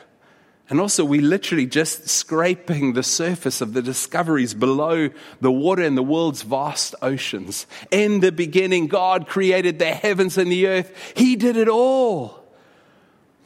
And 0.70 0.80
also, 0.80 1.02
we 1.02 1.20
literally 1.20 1.66
just 1.66 2.08
scraping 2.08 2.92
the 2.92 3.02
surface 3.02 3.62
of 3.62 3.72
the 3.72 3.80
discoveries 3.80 4.52
below 4.52 5.08
the 5.40 5.50
water 5.50 5.82
in 5.82 5.94
the 5.94 6.02
world's 6.02 6.42
vast 6.42 6.94
oceans. 7.00 7.66
In 7.90 8.20
the 8.20 8.32
beginning, 8.32 8.86
God 8.86 9.26
created 9.26 9.78
the 9.78 9.92
heavens 9.92 10.36
and 10.36 10.52
the 10.52 10.66
earth. 10.66 10.92
He 11.16 11.36
did 11.36 11.56
it 11.56 11.68
all. 11.68 12.44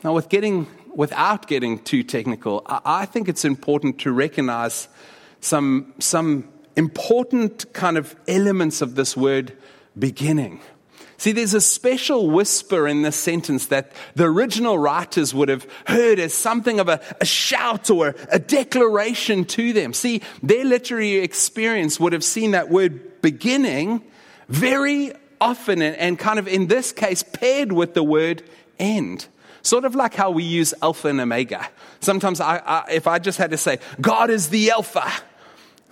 Now, 0.03 0.15
with 0.15 0.29
getting 0.29 0.67
without 0.95 1.47
getting 1.47 1.79
too 1.79 2.03
technical, 2.03 2.63
I 2.67 3.07
think 3.07 3.29
it's 3.29 3.45
important 3.45 4.01
to 4.01 4.13
recognize 4.13 4.89
some, 5.41 5.95
some 5.99 6.49
important 6.77 7.73
kind 7.73 7.97
of 7.97 8.15
elements 8.29 8.83
of 8.83 8.95
this 8.95 9.17
word 9.17 9.57
beginning. 9.99 10.61
See, 11.23 11.31
there's 11.31 11.55
a 11.55 11.61
special 11.61 12.29
whisper 12.29 12.89
in 12.89 13.03
this 13.03 13.15
sentence 13.15 13.67
that 13.67 13.93
the 14.17 14.25
original 14.25 14.77
writers 14.77 15.33
would 15.33 15.49
have 15.51 15.69
heard 15.87 16.19
as 16.19 16.35
something 16.35 16.81
of 16.81 16.89
a, 16.89 17.01
a, 17.21 17.25
shout 17.25 17.91
or 17.91 18.17
a 18.29 18.41
declaration 18.41 19.45
to 19.45 19.73
them. 19.73 19.93
See, 19.93 20.23
their 20.43 20.65
literary 20.65 21.19
experience 21.19 22.01
would 22.01 22.13
have 22.13 22.25
seen 22.25 22.51
that 22.51 22.71
word 22.71 23.23
beginning 23.23 24.03
very 24.49 25.13
often, 25.41 25.81
and, 25.81 25.95
and 25.95 26.19
kind 26.19 26.41
of 26.41 26.49
in 26.49 26.67
this 26.67 26.91
case, 26.91 27.23
paired 27.23 27.71
with 27.71 27.95
the 27.95 28.03
word 28.03 28.43
end. 28.81 29.29
Sort 29.63 29.85
of 29.85 29.95
like 29.95 30.15
how 30.15 30.33
we 30.33 30.43
use 30.43 30.75
Alpha 30.83 31.07
and 31.07 31.21
Omega. 31.21 31.69
Sometimes, 32.01 32.41
I, 32.41 32.57
I, 32.67 32.91
if 32.91 33.07
I 33.07 33.21
just 33.21 33.39
had 33.39 33.53
to 33.53 33.57
say, 33.57 33.79
God 34.01 34.29
is 34.29 34.49
the 34.49 34.73
Alpha, 34.73 35.09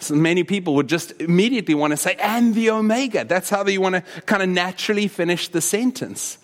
so 0.00 0.14
many 0.14 0.44
people 0.44 0.74
would 0.74 0.88
just 0.88 1.12
immediately 1.20 1.74
want 1.74 1.92
to 1.92 1.96
say, 1.96 2.14
and 2.14 2.54
the 2.54 2.70
Omega. 2.70 3.24
That's 3.24 3.50
how 3.50 3.62
they 3.62 3.78
want 3.78 3.94
to 3.96 4.22
kind 4.22 4.42
of 4.42 4.48
naturally 4.48 5.08
finish 5.08 5.48
the 5.48 5.60
sentence. 5.60 6.38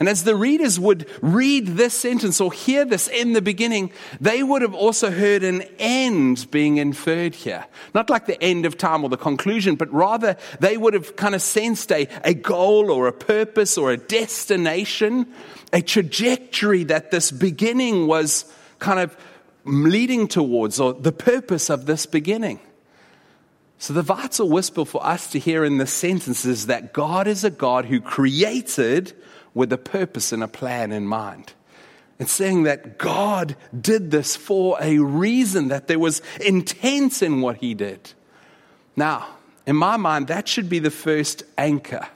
And 0.00 0.08
as 0.08 0.24
the 0.24 0.34
readers 0.34 0.80
would 0.80 1.08
read 1.20 1.66
this 1.68 1.94
sentence 1.94 2.40
or 2.40 2.52
hear 2.52 2.84
this 2.84 3.06
in 3.06 3.34
the 3.34 3.42
beginning, 3.42 3.92
they 4.20 4.42
would 4.42 4.62
have 4.62 4.74
also 4.74 5.12
heard 5.12 5.44
an 5.44 5.62
end 5.78 6.50
being 6.50 6.78
inferred 6.78 7.36
here. 7.36 7.66
Not 7.94 8.10
like 8.10 8.26
the 8.26 8.42
end 8.42 8.66
of 8.66 8.76
time 8.76 9.04
or 9.04 9.10
the 9.10 9.16
conclusion, 9.16 9.76
but 9.76 9.92
rather 9.92 10.36
they 10.58 10.76
would 10.76 10.94
have 10.94 11.14
kind 11.14 11.36
of 11.36 11.42
sensed 11.42 11.92
a, 11.92 12.08
a 12.24 12.34
goal 12.34 12.90
or 12.90 13.06
a 13.06 13.12
purpose 13.12 13.78
or 13.78 13.92
a 13.92 13.96
destination, 13.96 15.26
a 15.72 15.82
trajectory 15.82 16.82
that 16.84 17.12
this 17.12 17.30
beginning 17.30 18.08
was 18.08 18.52
kind 18.80 18.98
of 18.98 19.16
leading 19.64 20.26
towards 20.26 20.80
or 20.80 20.94
the 20.94 21.12
purpose 21.12 21.70
of 21.70 21.86
this 21.86 22.06
beginning. 22.06 22.58
So, 23.82 23.94
the 23.94 24.02
vital 24.02 24.48
whisper 24.48 24.84
for 24.84 25.04
us 25.04 25.32
to 25.32 25.40
hear 25.40 25.64
in 25.64 25.78
this 25.78 25.92
sentence 25.92 26.44
is 26.44 26.66
that 26.66 26.92
God 26.92 27.26
is 27.26 27.42
a 27.42 27.50
God 27.50 27.86
who 27.86 28.00
created 28.00 29.12
with 29.54 29.72
a 29.72 29.76
purpose 29.76 30.30
and 30.30 30.40
a 30.40 30.46
plan 30.46 30.92
in 30.92 31.04
mind. 31.04 31.52
It's 32.20 32.30
saying 32.30 32.62
that 32.62 32.96
God 32.96 33.56
did 33.76 34.12
this 34.12 34.36
for 34.36 34.78
a 34.80 34.98
reason, 34.98 35.66
that 35.66 35.88
there 35.88 35.98
was 35.98 36.22
intent 36.40 37.24
in 37.24 37.40
what 37.40 37.56
He 37.56 37.74
did. 37.74 38.12
Now, 38.94 39.26
in 39.66 39.74
my 39.74 39.96
mind, 39.96 40.28
that 40.28 40.46
should 40.46 40.68
be 40.68 40.78
the 40.78 40.92
first 40.92 41.42
anchor. 41.58 42.06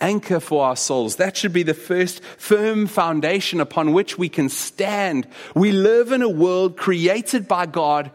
Anchor 0.00 0.38
for 0.38 0.66
our 0.66 0.76
souls. 0.76 1.16
That 1.16 1.36
should 1.36 1.52
be 1.52 1.64
the 1.64 1.74
first 1.74 2.22
firm 2.22 2.86
foundation 2.86 3.60
upon 3.60 3.92
which 3.92 4.16
we 4.16 4.28
can 4.28 4.48
stand. 4.48 5.26
We 5.56 5.72
live 5.72 6.12
in 6.12 6.22
a 6.22 6.28
world 6.28 6.76
created 6.76 7.48
by 7.48 7.66
God 7.66 8.12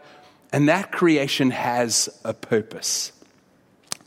and 0.54 0.68
that 0.68 0.92
creation 0.92 1.50
has 1.50 2.08
a 2.22 2.32
purpose. 2.32 3.10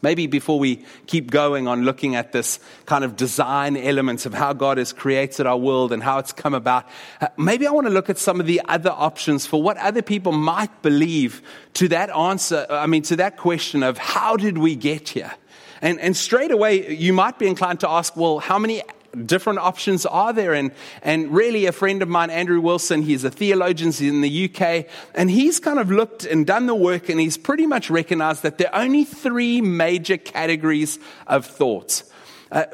Maybe 0.02 0.28
before 0.28 0.58
we 0.58 0.86
keep 1.06 1.30
going 1.30 1.68
on 1.68 1.84
looking 1.84 2.16
at 2.16 2.32
this 2.32 2.62
kind 2.86 3.04
of 3.04 3.18
design 3.18 3.76
elements 3.76 4.26
of 4.26 4.34
how 4.34 4.54
God 4.54 4.78
has 4.78 4.94
created 4.94 5.46
our 5.46 5.58
world 5.58 5.92
and 5.92 6.02
how 6.02 6.20
it's 6.20 6.32
come 6.32 6.54
about, 6.54 6.88
uh, 7.20 7.28
maybe 7.38 7.68
I 7.68 7.72
want 7.72 7.88
to 7.88 7.92
look 7.92 8.10
at 8.10 8.18
some 8.18 8.40
of 8.40 8.46
the 8.46 8.62
other 8.64 8.92
options 8.92 9.46
for 9.46 9.62
what 9.62 9.76
other 9.76 10.02
people 10.02 10.32
might 10.32 10.82
believe 10.82 11.42
to 11.74 11.90
that 11.90 12.10
answer, 12.12 12.66
I 12.70 12.88
mean, 12.88 13.02
to 13.04 13.18
that 13.18 13.36
question 13.36 13.84
of 13.84 13.98
how 13.98 14.38
did 14.38 14.58
we 14.58 14.78
get 14.78 15.10
here? 15.10 15.34
And, 15.82 16.00
and 16.00 16.16
straight 16.16 16.52
away, 16.52 16.96
you 16.96 17.12
might 17.12 17.38
be 17.40 17.48
inclined 17.48 17.82
to 17.82 17.90
ask, 17.90 18.16
well, 18.16 18.40
how 18.40 18.58
many 18.58 18.84
different 19.26 19.60
options 19.60 20.06
are 20.06 20.34
there? 20.34 20.54
And, 20.54 20.72
and 21.02 21.34
really, 21.34 21.66
a 21.66 21.72
friend 21.72 22.02
of 22.02 22.10
mine, 22.10 22.30
Andrew 22.30 22.62
Wilson, 22.62 23.02
he's 23.02 23.24
a 23.24 23.32
theologian 23.32 23.88
he's 23.92 24.02
in 24.02 24.22
the 24.22 24.46
UK, 24.46 24.86
and 25.16 25.32
he's 25.32 25.60
kind 25.60 25.80
of 25.80 25.92
looked 25.92 26.26
and 26.26 26.46
done 26.46 26.68
the 26.68 26.76
work, 26.76 27.10
and 27.10 27.20
he's 27.20 27.38
pretty 27.38 27.66
much 27.66 27.90
recognized 27.90 28.44
that 28.44 28.58
there 28.58 28.74
are 28.74 28.82
only 28.82 29.04
three 29.04 29.62
major 29.62 30.18
categories 30.18 31.00
of 31.28 31.46
thoughts. 31.46 32.12
Uh, 32.52 32.66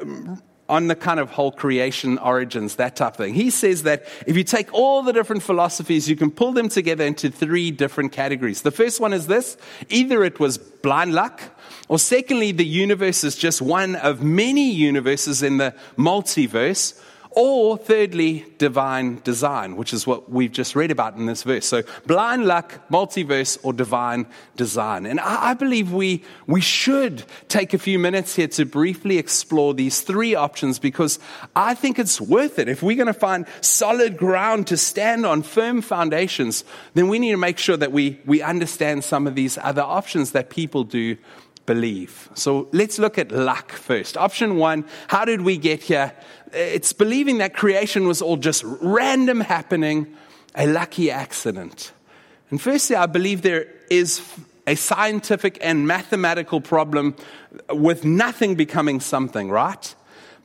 on 0.68 0.86
the 0.86 0.94
kind 0.94 1.20
of 1.20 1.30
whole 1.30 1.52
creation 1.52 2.16
origins, 2.18 2.76
that 2.76 2.96
type 2.96 3.12
of 3.12 3.16
thing. 3.18 3.34
He 3.34 3.50
says 3.50 3.82
that 3.82 4.04
if 4.26 4.36
you 4.36 4.44
take 4.44 4.72
all 4.72 5.02
the 5.02 5.12
different 5.12 5.42
philosophies, 5.42 6.08
you 6.08 6.16
can 6.16 6.30
pull 6.30 6.52
them 6.52 6.68
together 6.68 7.04
into 7.04 7.30
three 7.30 7.70
different 7.70 8.12
categories. 8.12 8.62
The 8.62 8.70
first 8.70 9.00
one 9.00 9.12
is 9.12 9.26
this 9.26 9.56
either 9.90 10.24
it 10.24 10.40
was 10.40 10.56
blind 10.56 11.12
luck, 11.12 11.42
or 11.88 11.98
secondly, 11.98 12.52
the 12.52 12.64
universe 12.64 13.24
is 13.24 13.36
just 13.36 13.60
one 13.60 13.94
of 13.96 14.22
many 14.22 14.70
universes 14.70 15.42
in 15.42 15.58
the 15.58 15.74
multiverse, 15.98 16.98
or 17.36 17.76
thirdly, 17.76 18.46
divine 18.58 19.20
design, 19.24 19.76
which 19.76 19.92
is 19.92 20.06
what 20.06 20.30
we've 20.30 20.52
just 20.52 20.76
read 20.76 20.90
about 20.90 21.16
in 21.16 21.26
this 21.26 21.42
verse. 21.42 21.66
So, 21.66 21.82
blind 22.06 22.46
luck, 22.46 22.80
multiverse, 22.90 23.58
or 23.62 23.72
divine 23.72 24.26
design. 24.56 25.06
And 25.06 25.18
I, 25.20 25.54
believe 25.54 25.92
we, 25.92 26.22
we 26.46 26.60
should 26.60 27.24
take 27.48 27.74
a 27.74 27.78
few 27.78 27.98
minutes 27.98 28.36
here 28.36 28.48
to 28.48 28.64
briefly 28.64 29.18
explore 29.18 29.74
these 29.74 30.00
three 30.00 30.34
options 30.34 30.78
because 30.78 31.18
I 31.56 31.74
think 31.74 31.98
it's 31.98 32.20
worth 32.20 32.58
it. 32.58 32.68
If 32.68 32.82
we're 32.82 32.96
going 32.96 33.06
to 33.08 33.12
find 33.12 33.46
solid 33.60 34.16
ground 34.16 34.68
to 34.68 34.76
stand 34.76 35.26
on, 35.26 35.42
firm 35.42 35.82
foundations, 35.82 36.64
then 36.94 37.08
we 37.08 37.18
need 37.18 37.32
to 37.32 37.36
make 37.36 37.58
sure 37.58 37.76
that 37.76 37.92
we, 37.92 38.20
we 38.24 38.42
understand 38.42 39.04
some 39.04 39.26
of 39.26 39.34
these 39.34 39.58
other 39.58 39.82
options 39.82 40.32
that 40.32 40.50
people 40.50 40.84
do 40.84 41.16
believe. 41.66 42.28
So 42.34 42.68
let's 42.72 42.98
look 42.98 43.18
at 43.18 43.32
luck 43.32 43.72
first. 43.72 44.16
Option 44.16 44.56
one 44.56 44.84
how 45.08 45.24
did 45.24 45.42
we 45.42 45.56
get 45.56 45.82
here? 45.82 46.12
It's 46.52 46.92
believing 46.92 47.38
that 47.38 47.54
creation 47.54 48.06
was 48.06 48.22
all 48.22 48.36
just 48.36 48.62
random 48.64 49.40
happening, 49.40 50.14
a 50.54 50.66
lucky 50.66 51.10
accident. 51.10 51.92
And 52.50 52.60
firstly, 52.60 52.96
I 52.96 53.06
believe 53.06 53.42
there 53.42 53.66
is 53.90 54.22
a 54.66 54.76
scientific 54.76 55.58
and 55.60 55.86
mathematical 55.86 56.60
problem 56.60 57.16
with 57.70 58.04
nothing 58.04 58.54
becoming 58.54 59.00
something, 59.00 59.50
right? 59.50 59.94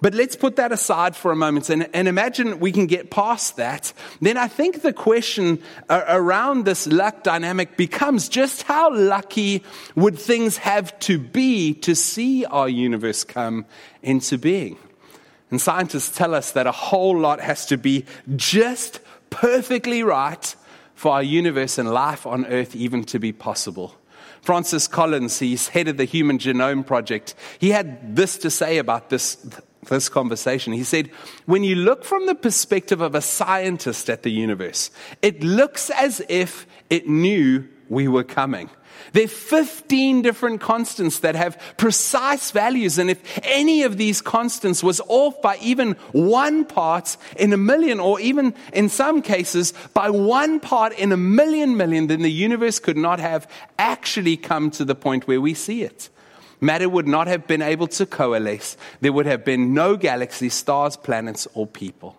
But 0.01 0.13
let's 0.13 0.35
put 0.37 0.55
that 0.55 0.71
aside 0.71 1.15
for 1.15 1.31
a 1.31 1.35
moment 1.35 1.69
and, 1.69 1.89
and, 1.93 2.07
imagine 2.07 2.59
we 2.59 2.71
can 2.71 2.87
get 2.87 3.11
past 3.11 3.57
that. 3.57 3.91
Then 4.21 4.37
I 4.37 4.47
think 4.47 4.81
the 4.81 4.93
question 4.93 5.61
uh, 5.89 6.03
around 6.07 6.63
this 6.63 6.87
luck 6.87 7.23
dynamic 7.23 7.75
becomes 7.75 8.29
just 8.29 8.63
how 8.63 8.95
lucky 8.95 9.63
would 9.95 10.17
things 10.17 10.57
have 10.57 10.97
to 10.99 11.19
be 11.19 11.73
to 11.75 11.95
see 11.95 12.45
our 12.45 12.69
universe 12.69 13.25
come 13.25 13.65
into 14.01 14.37
being? 14.37 14.77
And 15.51 15.59
scientists 15.59 16.15
tell 16.15 16.33
us 16.33 16.51
that 16.51 16.65
a 16.65 16.71
whole 16.71 17.17
lot 17.17 17.41
has 17.41 17.65
to 17.67 17.77
be 17.77 18.05
just 18.35 19.01
perfectly 19.29 20.03
right 20.03 20.55
for 20.95 21.13
our 21.13 21.23
universe 21.23 21.77
and 21.77 21.91
life 21.91 22.25
on 22.25 22.45
earth 22.45 22.75
even 22.75 23.03
to 23.05 23.19
be 23.19 23.33
possible. 23.33 23.95
Francis 24.41 24.87
Collins, 24.87 25.39
he's 25.39 25.67
head 25.69 25.87
of 25.89 25.97
the 25.97 26.05
Human 26.05 26.37
Genome 26.37 26.85
Project, 26.85 27.35
he 27.59 27.71
had 27.71 28.15
this 28.15 28.37
to 28.39 28.49
say 28.49 28.77
about 28.77 29.09
this 29.09 29.37
this 29.89 30.09
conversation. 30.09 30.73
He 30.73 30.83
said, 30.83 31.09
When 31.45 31.63
you 31.63 31.75
look 31.75 32.03
from 32.03 32.25
the 32.25 32.35
perspective 32.35 33.01
of 33.01 33.15
a 33.15 33.21
scientist 33.21 34.09
at 34.09 34.23
the 34.23 34.31
universe, 34.31 34.91
it 35.21 35.43
looks 35.43 35.89
as 35.89 36.21
if 36.29 36.65
it 36.89 37.07
knew 37.07 37.67
we 37.89 38.07
were 38.07 38.23
coming. 38.23 38.69
There 39.13 39.25
are 39.25 39.27
15 39.27 40.21
different 40.21 40.61
constants 40.61 41.19
that 41.19 41.35
have 41.35 41.59
precise 41.77 42.51
values, 42.51 42.97
and 42.97 43.09
if 43.09 43.39
any 43.43 43.83
of 43.83 43.97
these 43.97 44.21
constants 44.21 44.83
was 44.83 45.01
off 45.07 45.41
by 45.41 45.57
even 45.61 45.93
one 46.11 46.65
part 46.65 47.17
in 47.37 47.51
a 47.53 47.57
million, 47.57 47.99
or 47.99 48.19
even 48.19 48.53
in 48.73 48.89
some 48.89 49.21
cases 49.21 49.73
by 49.93 50.09
one 50.09 50.59
part 50.59 50.93
in 50.93 51.11
a 51.11 51.17
million 51.17 51.77
million, 51.77 52.07
then 52.07 52.21
the 52.21 52.31
universe 52.31 52.79
could 52.79 52.97
not 52.97 53.19
have 53.19 53.49
actually 53.77 54.37
come 54.37 54.69
to 54.71 54.85
the 54.85 54.95
point 54.95 55.27
where 55.27 55.41
we 55.41 55.53
see 55.53 55.83
it 55.83 56.09
matter 56.61 56.87
would 56.87 57.07
not 57.07 57.27
have 57.27 57.47
been 57.47 57.61
able 57.61 57.87
to 57.87 58.05
coalesce. 58.05 58.77
There 59.01 59.13
would 59.13 59.25
have 59.25 59.43
been 59.45 59.73
no 59.73 59.97
galaxies, 59.97 60.53
stars, 60.53 60.97
planets, 60.97 61.47
or 61.53 61.65
people. 61.65 62.18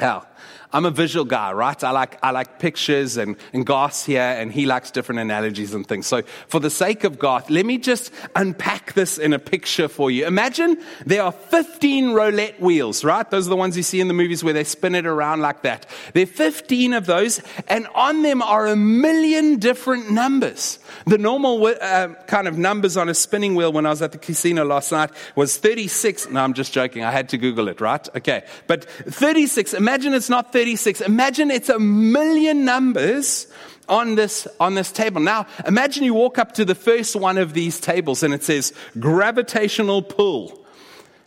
Now, 0.00 0.26
I'm 0.74 0.86
a 0.86 0.90
visual 0.90 1.26
guy, 1.26 1.52
right? 1.52 1.84
I 1.84 1.90
like, 1.90 2.18
I 2.22 2.30
like 2.30 2.58
pictures 2.58 3.18
and, 3.18 3.36
and 3.52 3.66
Garth 3.66 4.06
here, 4.06 4.22
and 4.22 4.50
he 4.50 4.64
likes 4.64 4.90
different 4.90 5.20
analogies 5.20 5.74
and 5.74 5.86
things. 5.86 6.06
So, 6.06 6.22
for 6.48 6.60
the 6.60 6.70
sake 6.70 7.04
of 7.04 7.18
Garth, 7.18 7.50
let 7.50 7.66
me 7.66 7.76
just 7.76 8.10
unpack 8.34 8.94
this 8.94 9.18
in 9.18 9.34
a 9.34 9.38
picture 9.38 9.86
for 9.86 10.10
you. 10.10 10.26
Imagine 10.26 10.78
there 11.04 11.22
are 11.24 11.32
15 11.32 12.12
roulette 12.12 12.58
wheels, 12.58 13.04
right? 13.04 13.30
Those 13.30 13.46
are 13.46 13.50
the 13.50 13.56
ones 13.56 13.76
you 13.76 13.82
see 13.82 14.00
in 14.00 14.08
the 14.08 14.14
movies 14.14 14.42
where 14.42 14.54
they 14.54 14.64
spin 14.64 14.94
it 14.94 15.04
around 15.04 15.40
like 15.40 15.60
that. 15.62 15.84
There 16.14 16.22
are 16.22 16.26
15 16.26 16.94
of 16.94 17.04
those, 17.04 17.42
and 17.68 17.86
on 17.94 18.22
them 18.22 18.40
are 18.40 18.66
a 18.66 18.76
million 18.76 19.58
different 19.58 20.10
numbers. 20.10 20.78
The 21.06 21.18
normal 21.18 21.66
uh, 21.66 22.08
kind 22.26 22.48
of 22.48 22.56
numbers 22.56 22.96
on 22.96 23.10
a 23.10 23.14
spinning 23.14 23.56
wheel 23.56 23.72
when 23.74 23.84
I 23.84 23.90
was 23.90 24.00
at 24.00 24.12
the 24.12 24.18
casino 24.18 24.64
last 24.64 24.90
night 24.90 25.10
was 25.36 25.58
36. 25.58 26.30
No, 26.30 26.40
I'm 26.40 26.54
just 26.54 26.72
joking. 26.72 27.04
I 27.04 27.10
had 27.10 27.28
to 27.30 27.38
Google 27.38 27.68
it, 27.68 27.82
right? 27.82 28.08
Okay. 28.16 28.44
But 28.66 28.86
36, 28.86 29.74
imagine 29.82 30.14
it's 30.14 30.30
not 30.30 30.52
36. 30.52 30.72
36. 30.72 31.00
Imagine 31.00 31.50
it's 31.50 31.68
a 31.68 31.78
million 31.78 32.64
numbers 32.64 33.46
on 33.88 34.14
this, 34.14 34.46
on 34.58 34.74
this 34.74 34.92
table. 34.92 35.20
Now, 35.20 35.46
imagine 35.66 36.04
you 36.04 36.14
walk 36.14 36.38
up 36.38 36.52
to 36.52 36.64
the 36.64 36.74
first 36.74 37.16
one 37.16 37.38
of 37.38 37.52
these 37.52 37.80
tables 37.80 38.22
and 38.22 38.32
it 38.32 38.42
says 38.42 38.72
gravitational 38.98 40.02
pull. 40.02 40.61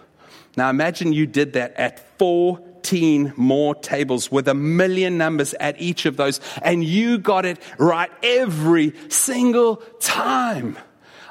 Now 0.58 0.70
imagine 0.70 1.14
you 1.14 1.28
did 1.28 1.54
that 1.54 1.75
at 1.75 2.18
14 2.86 3.34
more 3.36 3.74
tables 3.74 4.32
with 4.32 4.48
a 4.48 4.54
million 4.54 5.18
numbers 5.18 5.56
at 5.60 5.82
each 5.82 6.06
of 6.06 6.18
those, 6.18 6.39
and 6.62 6.84
you 6.84 7.18
got 7.18 7.44
it 7.44 7.58
right 7.80 8.12
every 8.22 8.94
single 9.10 9.77
time. 10.00 10.77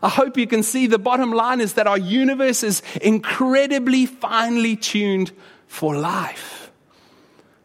I 0.02 0.08
hope 0.08 0.36
you 0.36 0.48
can 0.48 0.64
see 0.64 0.88
the 0.88 0.98
bottom 0.98 1.30
line 1.30 1.60
is 1.60 1.74
that 1.74 1.86
our 1.86 1.96
universe 1.96 2.64
is 2.64 2.82
incredibly 3.00 4.06
finely 4.06 4.74
tuned 4.74 5.30
for 5.68 5.96
life. 5.96 6.72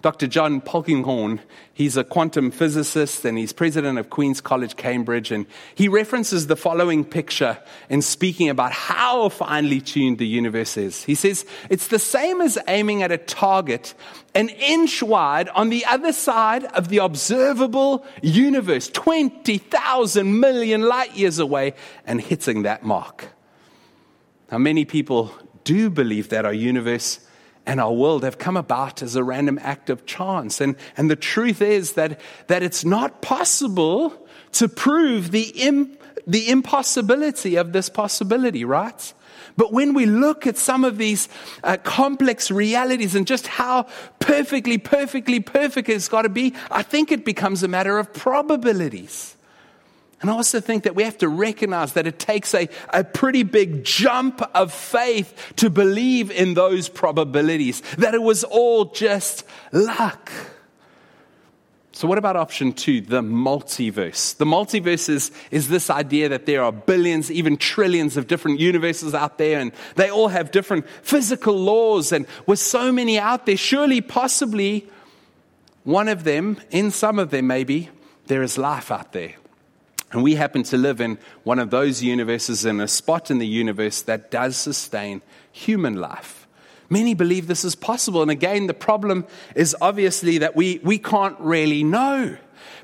Dr. 0.03 0.27
John 0.27 0.61
Polkinghorne, 0.61 1.39
he's 1.79 1.95
a 1.95 2.03
quantum 2.03 2.51
physicist 2.51 3.23
and 3.23 3.37
he's 3.37 3.53
president 3.53 3.97
of 3.97 4.09
Queen's 4.09 4.41
College, 4.41 4.75
Cambridge. 4.75 5.31
And 5.31 5.45
he 5.75 5.87
references 5.87 6.47
the 6.47 6.57
following 6.57 7.05
picture 7.05 7.57
in 7.89 8.01
speaking 8.01 8.49
about 8.49 8.73
how 8.73 9.29
finely 9.29 9.79
tuned 9.79 10.17
the 10.17 10.27
universe 10.27 10.75
is. 10.75 11.05
He 11.05 11.15
says, 11.15 11.45
it's 11.69 11.87
the 11.87 11.97
same 11.97 12.41
as 12.41 12.57
aiming 12.67 13.01
at 13.01 13.13
a 13.13 13.17
target 13.17 13.93
an 14.35 14.49
inch 14.49 15.01
wide 15.01 15.47
on 15.49 15.69
the 15.69 15.85
other 15.85 16.11
side 16.11 16.65
of 16.65 16.89
the 16.89 16.97
observable 16.97 18.05
universe, 18.21 18.89
20,000 18.89 20.37
million 20.37 20.81
light 20.81 21.15
years 21.15 21.39
away, 21.39 21.75
and 22.05 22.19
hitting 22.19 22.63
that 22.63 22.83
mark. 22.83 23.29
Now, 24.51 24.57
many 24.57 24.83
people 24.83 25.33
do 25.63 25.89
believe 25.89 26.27
that 26.29 26.43
our 26.43 26.53
universe 26.53 27.21
and 27.69 27.79
our 27.79 27.93
world 27.93 28.23
have 28.23 28.39
come 28.39 28.57
about 28.57 29.03
as 29.03 29.15
a 29.15 29.23
random 29.23 29.59
act 29.61 29.91
of 29.91 30.07
chance. 30.07 30.59
And, 30.59 30.75
and 30.97 31.07
the 31.07 31.15
truth 31.15 31.61
is 31.61 31.93
that, 31.93 32.19
that 32.47 32.63
it's 32.63 32.83
not 32.83 33.21
possible 33.21 34.27
to 34.53 34.67
prove 34.67 35.29
the, 35.29 35.49
imp, 35.49 36.01
the 36.25 36.49
impossibility 36.49 37.57
of 37.57 37.71
this 37.71 37.87
possibility, 37.87 38.65
right? 38.65 39.13
But 39.55 39.71
when 39.71 39.93
we 39.93 40.07
look 40.07 40.47
at 40.47 40.57
some 40.57 40.83
of 40.83 40.97
these 40.97 41.29
uh, 41.63 41.77
complex 41.83 42.49
realities 42.49 43.13
and 43.13 43.27
just 43.27 43.45
how 43.45 43.85
perfectly, 44.17 44.79
perfectly 44.79 45.39
perfect 45.39 45.89
it's 45.89 46.09
got 46.09 46.23
to 46.23 46.29
be, 46.29 46.55
I 46.71 46.81
think 46.81 47.11
it 47.11 47.23
becomes 47.23 47.61
a 47.61 47.67
matter 47.67 47.99
of 47.99 48.11
probabilities. 48.11 49.35
And 50.21 50.29
I 50.29 50.33
also 50.33 50.59
think 50.59 50.83
that 50.83 50.95
we 50.95 51.03
have 51.03 51.17
to 51.19 51.29
recognize 51.29 51.93
that 51.93 52.05
it 52.05 52.19
takes 52.19 52.53
a, 52.53 52.67
a 52.89 53.03
pretty 53.03 53.43
big 53.43 53.85
jump 53.85 54.41
of 54.53 54.73
faith 54.73 55.53
to 55.57 55.69
believe 55.69 56.29
in 56.29 56.55
those 56.55 56.89
probabilities, 56.89 57.81
that 57.97 58.13
it 58.13 58.21
was 58.21 58.43
all 58.43 58.85
just 58.85 59.45
luck. 59.71 60.29
So, 61.99 62.07
what 62.07 62.17
about 62.17 62.37
option 62.37 62.71
two, 62.71 63.01
the 63.01 63.21
multiverse? 63.21 64.37
The 64.37 64.45
multiverse 64.45 65.09
is, 65.09 65.31
is 65.51 65.67
this 65.67 65.89
idea 65.89 66.29
that 66.29 66.45
there 66.45 66.63
are 66.63 66.71
billions, 66.71 67.29
even 67.29 67.57
trillions 67.57 68.15
of 68.15 68.27
different 68.27 68.61
universes 68.61 69.13
out 69.13 69.37
there, 69.37 69.59
and 69.59 69.73
they 69.95 70.09
all 70.09 70.29
have 70.29 70.51
different 70.51 70.87
physical 71.01 71.57
laws. 71.57 72.13
And 72.13 72.25
with 72.45 72.59
so 72.59 72.93
many 72.93 73.19
out 73.19 73.45
there, 73.45 73.57
surely, 73.57 73.99
possibly, 73.99 74.87
one 75.83 76.07
of 76.07 76.23
them, 76.23 76.61
in 76.71 76.91
some 76.91 77.19
of 77.19 77.31
them 77.31 77.47
maybe, 77.47 77.89
there 78.27 78.43
is 78.43 78.57
life 78.57 78.91
out 78.91 79.11
there. 79.11 79.35
And 80.11 80.23
we 80.23 80.35
happen 80.35 80.63
to 80.63 80.77
live 80.77 81.01
in 81.01 81.19
one 81.43 81.59
of 81.59 81.69
those 81.69 82.01
universes, 82.01 82.65
in 82.65 82.79
a 82.79 82.87
spot 82.87 83.29
in 83.29 83.37
the 83.37 83.47
universe 83.47 84.01
that 84.03 84.31
does 84.31 84.57
sustain 84.57 85.21
human 85.51 85.95
life. 85.95 86.47
Many 86.89 87.13
believe 87.13 87.45
this 87.45 87.63
is 87.63 87.75
possible. 87.75 88.23
And 88.23 88.31
again, 88.31 88.65
the 88.65 88.73
problem 88.73 89.27
is 89.55 89.75
obviously 89.79 90.39
that 90.39 90.55
we, 90.55 90.79
we 90.83 90.97
can't 90.97 91.39
really 91.39 91.83
know 91.83 92.37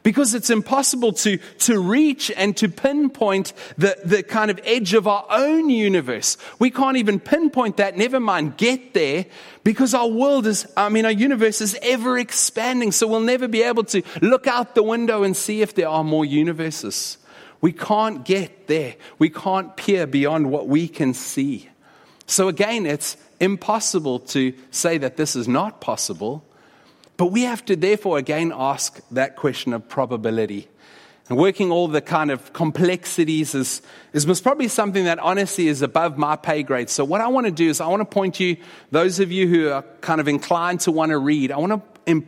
because 0.05 0.35
it's 0.35 0.51
impossible 0.51 1.13
to, 1.13 1.37
to 1.57 1.79
reach 1.79 2.29
and 2.37 2.55
to 2.55 2.69
pinpoint 2.69 3.53
the, 3.75 3.97
the 4.05 4.21
kind 4.21 4.51
of 4.51 4.59
edge 4.63 4.93
of 4.93 5.07
our 5.07 5.25
own 5.31 5.67
universe. 5.71 6.37
We 6.59 6.69
can't 6.69 6.97
even 6.97 7.19
pinpoint 7.19 7.77
that, 7.77 7.97
never 7.97 8.19
mind 8.19 8.55
get 8.55 8.93
there, 8.93 9.25
because 9.63 9.95
our 9.95 10.07
world 10.07 10.45
is, 10.45 10.71
I 10.77 10.89
mean, 10.89 11.05
our 11.05 11.11
universe 11.11 11.59
is 11.59 11.75
ever 11.81 12.19
expanding. 12.19 12.91
So 12.91 13.07
we'll 13.07 13.19
never 13.21 13.47
be 13.47 13.63
able 13.63 13.83
to 13.85 14.03
look 14.21 14.45
out 14.45 14.75
the 14.75 14.83
window 14.83 15.23
and 15.23 15.35
see 15.35 15.63
if 15.63 15.73
there 15.73 15.89
are 15.89 16.03
more 16.03 16.23
universes. 16.23 17.17
We 17.59 17.71
can't 17.71 18.23
get 18.23 18.67
there. 18.67 18.97
We 19.17 19.31
can't 19.31 19.75
peer 19.75 20.05
beyond 20.05 20.51
what 20.51 20.67
we 20.67 20.87
can 20.87 21.15
see. 21.15 21.67
So 22.27 22.47
again, 22.47 22.85
it's 22.85 23.17
impossible 23.39 24.19
to 24.19 24.53
say 24.69 24.99
that 24.99 25.17
this 25.17 25.35
is 25.35 25.47
not 25.47 25.81
possible. 25.81 26.45
But 27.17 27.27
we 27.27 27.43
have 27.43 27.63
to 27.65 27.75
therefore 27.75 28.17
again 28.17 28.51
ask 28.53 28.99
that 29.11 29.35
question 29.35 29.73
of 29.73 29.87
probability. 29.87 30.67
And 31.27 31.39
working 31.39 31.71
all 31.71 31.87
the 31.87 32.01
kind 32.01 32.29
of 32.29 32.53
complexities 32.53 33.55
is, 33.55 33.81
is 34.13 34.27
most 34.27 34.43
probably 34.43 34.67
something 34.67 35.05
that 35.05 35.17
honestly 35.17 35.67
is 35.67 35.81
above 35.81 36.19
my 36.19 36.35
pay 36.35 36.61
grade. 36.61 36.89
So 36.89 37.03
what 37.03 37.19
I 37.19 37.27
want 37.29 37.47
to 37.47 37.51
do 37.51 37.67
is 37.67 37.81
I 37.81 37.87
want 37.87 38.01
to 38.01 38.05
point 38.05 38.39
you, 38.39 38.57
those 38.91 39.19
of 39.19 39.31
you 39.31 39.47
who 39.47 39.69
are 39.69 39.81
kind 40.01 40.21
of 40.21 40.27
inclined 40.27 40.81
to 40.81 40.91
want 40.91 41.09
to 41.09 41.17
read, 41.17 41.51
I 41.51 41.57
want 41.57 41.71
to 42.05 42.23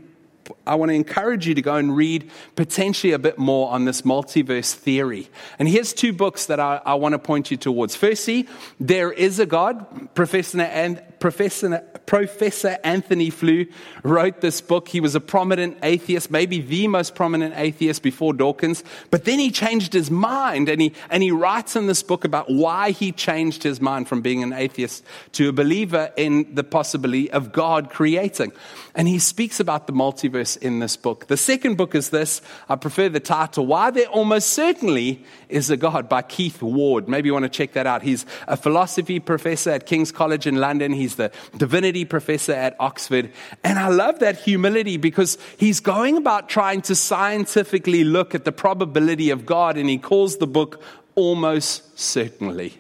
I 0.67 0.75
want 0.75 0.89
to 0.89 0.95
encourage 0.95 1.47
you 1.47 1.56
to 1.56 1.62
go 1.62 1.75
and 1.75 1.95
read 1.95 2.30
potentially 2.56 3.13
a 3.13 3.19
bit 3.19 3.38
more 3.38 3.71
on 3.71 3.86
this 3.86 4.01
multiverse 4.03 4.73
theory. 4.73 5.30
And 5.58 5.67
here's 5.67 5.93
two 5.93 6.13
books 6.13 6.47
that 6.47 6.60
I, 6.60 6.82
I 6.86 6.95
want 6.95 7.13
to 7.13 7.19
point 7.19 7.51
you 7.51 7.58
towards. 7.58 7.95
Firstly, 7.95 8.47
There 8.80 9.12
is 9.12 9.39
a 9.39 9.45
God, 9.45 10.13
Professor, 10.13 10.62
and 10.62 11.01
Professor, 11.19 11.80
Professor 12.06 12.77
Antony 12.84 13.30
Flew 13.30 13.65
wrote 14.03 14.41
this 14.41 14.62
book. 14.62 14.88
He 14.88 14.99
was 14.99 15.15
a 15.15 15.19
prominent 15.19 15.77
atheist, 15.82 16.30
maybe 16.30 16.62
the 16.62 16.88
most 16.88 17.15
prominent 17.15 17.56
atheist 17.58 18.03
before 18.03 18.34
Dawkins. 18.34 18.84
But 19.10 19.25
then 19.25 19.39
he 19.39 19.49
changed 19.49 19.93
his 19.93 20.12
mind 20.12 20.69
and 20.69 20.80
he, 20.80 20.93
and 21.10 21.23
he 21.23 21.32
writes 21.32 21.75
in 21.75 21.88
this 21.88 22.03
book 22.03 22.23
about 22.23 22.51
why 22.51 22.91
he 22.91 23.12
changed 23.12 23.63
his 23.63 23.82
mind 23.82 24.08
from 24.08 24.21
being 24.21 24.43
an 24.43 24.53
atheist 24.53 25.03
to 25.34 25.49
a 25.49 25.53
believer 25.53 26.12
in 26.17 26.53
the 26.53 26.63
possibility 26.63 27.32
of 27.32 27.51
God 27.51 27.89
creating. 27.89 28.51
And 28.93 29.08
he 29.08 29.19
speaks 29.19 29.60
about 29.60 29.88
the 29.88 29.93
multiverse 29.93 30.57
in 30.58 30.80
this 30.80 30.98
book. 30.98 31.28
The 31.28 31.38
second 31.38 31.76
book 31.76 31.96
is 31.96 32.10
this. 32.10 32.41
I 32.67 32.76
prefer 32.76 33.10
the 33.10 33.20
title, 33.20 33.65
Why 33.65 33.91
There 33.91 34.08
Almost 34.08 34.50
Certainly 34.50 35.24
is 35.50 35.70
a 35.70 35.78
God 35.78 36.10
by 36.10 36.22
Keith 36.22 36.62
Ward. 36.62 37.08
Maybe 37.08 37.28
you 37.28 37.34
want 37.34 37.43
to 37.43 37.50
check 37.50 37.74
that 37.74 37.88
out. 37.88 38.02
He's 38.02 38.26
a 38.48 38.58
philosophy 38.58 39.20
professor 39.20 39.72
at 39.72 39.86
King's 39.86 40.12
College 40.12 40.46
in 40.46 40.58
London. 40.58 40.91
He's 40.91 41.15
the 41.15 41.32
divinity 41.56 42.06
professor 42.06 42.54
at 42.54 42.76
Oxford. 42.80 43.32
And 43.63 43.80
I 43.80 43.88
love 43.88 44.20
that 44.20 44.39
humility 44.39 44.98
because 44.98 45.38
he's 45.58 45.80
going 45.80 46.17
about 46.17 46.50
trying 46.50 46.82
to 46.84 46.96
scientifically 46.96 48.04
look 48.04 48.36
at 48.36 48.46
the 48.46 48.52
probability 48.52 49.30
of 49.30 49.46
God 49.46 49.78
and 49.78 49.89
he 49.89 49.98
calls 49.98 50.38
the 50.38 50.48
book 50.48 50.82
Almost 51.15 51.98
Certainly. 51.98 52.74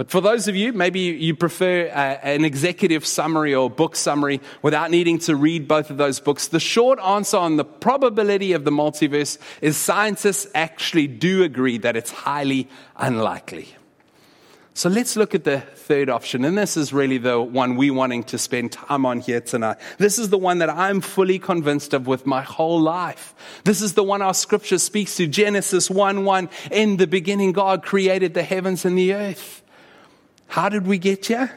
But 0.00 0.10
for 0.10 0.22
those 0.22 0.48
of 0.48 0.56
you, 0.56 0.72
maybe 0.72 1.00
you 1.00 1.36
prefer 1.36 1.88
uh, 1.88 2.26
an 2.26 2.42
executive 2.42 3.04
summary 3.04 3.54
or 3.54 3.68
book 3.68 3.94
summary 3.94 4.40
without 4.62 4.90
needing 4.90 5.18
to 5.18 5.36
read 5.36 5.68
both 5.68 5.90
of 5.90 5.98
those 5.98 6.20
books, 6.20 6.48
the 6.48 6.58
short 6.58 6.98
answer 7.00 7.36
on 7.36 7.58
the 7.58 7.66
probability 7.66 8.54
of 8.54 8.64
the 8.64 8.70
multiverse 8.70 9.36
is 9.60 9.76
scientists 9.76 10.46
actually 10.54 11.06
do 11.06 11.42
agree 11.42 11.76
that 11.76 11.96
it's 11.96 12.10
highly 12.10 12.66
unlikely. 12.96 13.74
So 14.72 14.88
let's 14.88 15.16
look 15.16 15.34
at 15.34 15.44
the 15.44 15.60
third 15.60 16.08
option. 16.08 16.46
And 16.46 16.56
this 16.56 16.78
is 16.78 16.94
really 16.94 17.18
the 17.18 17.38
one 17.38 17.76
we're 17.76 17.92
wanting 17.92 18.24
to 18.24 18.38
spend 18.38 18.72
time 18.72 19.04
on 19.04 19.20
here 19.20 19.42
tonight. 19.42 19.76
This 19.98 20.18
is 20.18 20.30
the 20.30 20.38
one 20.38 20.60
that 20.60 20.70
I'm 20.70 21.02
fully 21.02 21.38
convinced 21.38 21.92
of 21.92 22.06
with 22.06 22.24
my 22.24 22.40
whole 22.40 22.80
life. 22.80 23.34
This 23.64 23.82
is 23.82 23.92
the 23.92 24.02
one 24.02 24.22
our 24.22 24.32
scripture 24.32 24.78
speaks 24.78 25.16
to. 25.16 25.26
Genesis 25.26 25.90
1 25.90 26.24
1. 26.24 26.48
In 26.70 26.96
the 26.96 27.06
beginning, 27.06 27.52
God 27.52 27.82
created 27.82 28.32
the 28.32 28.42
heavens 28.42 28.86
and 28.86 28.96
the 28.96 29.12
earth. 29.12 29.59
How 30.50 30.68
did 30.68 30.84
we 30.84 30.98
get 30.98 31.26
here? 31.26 31.48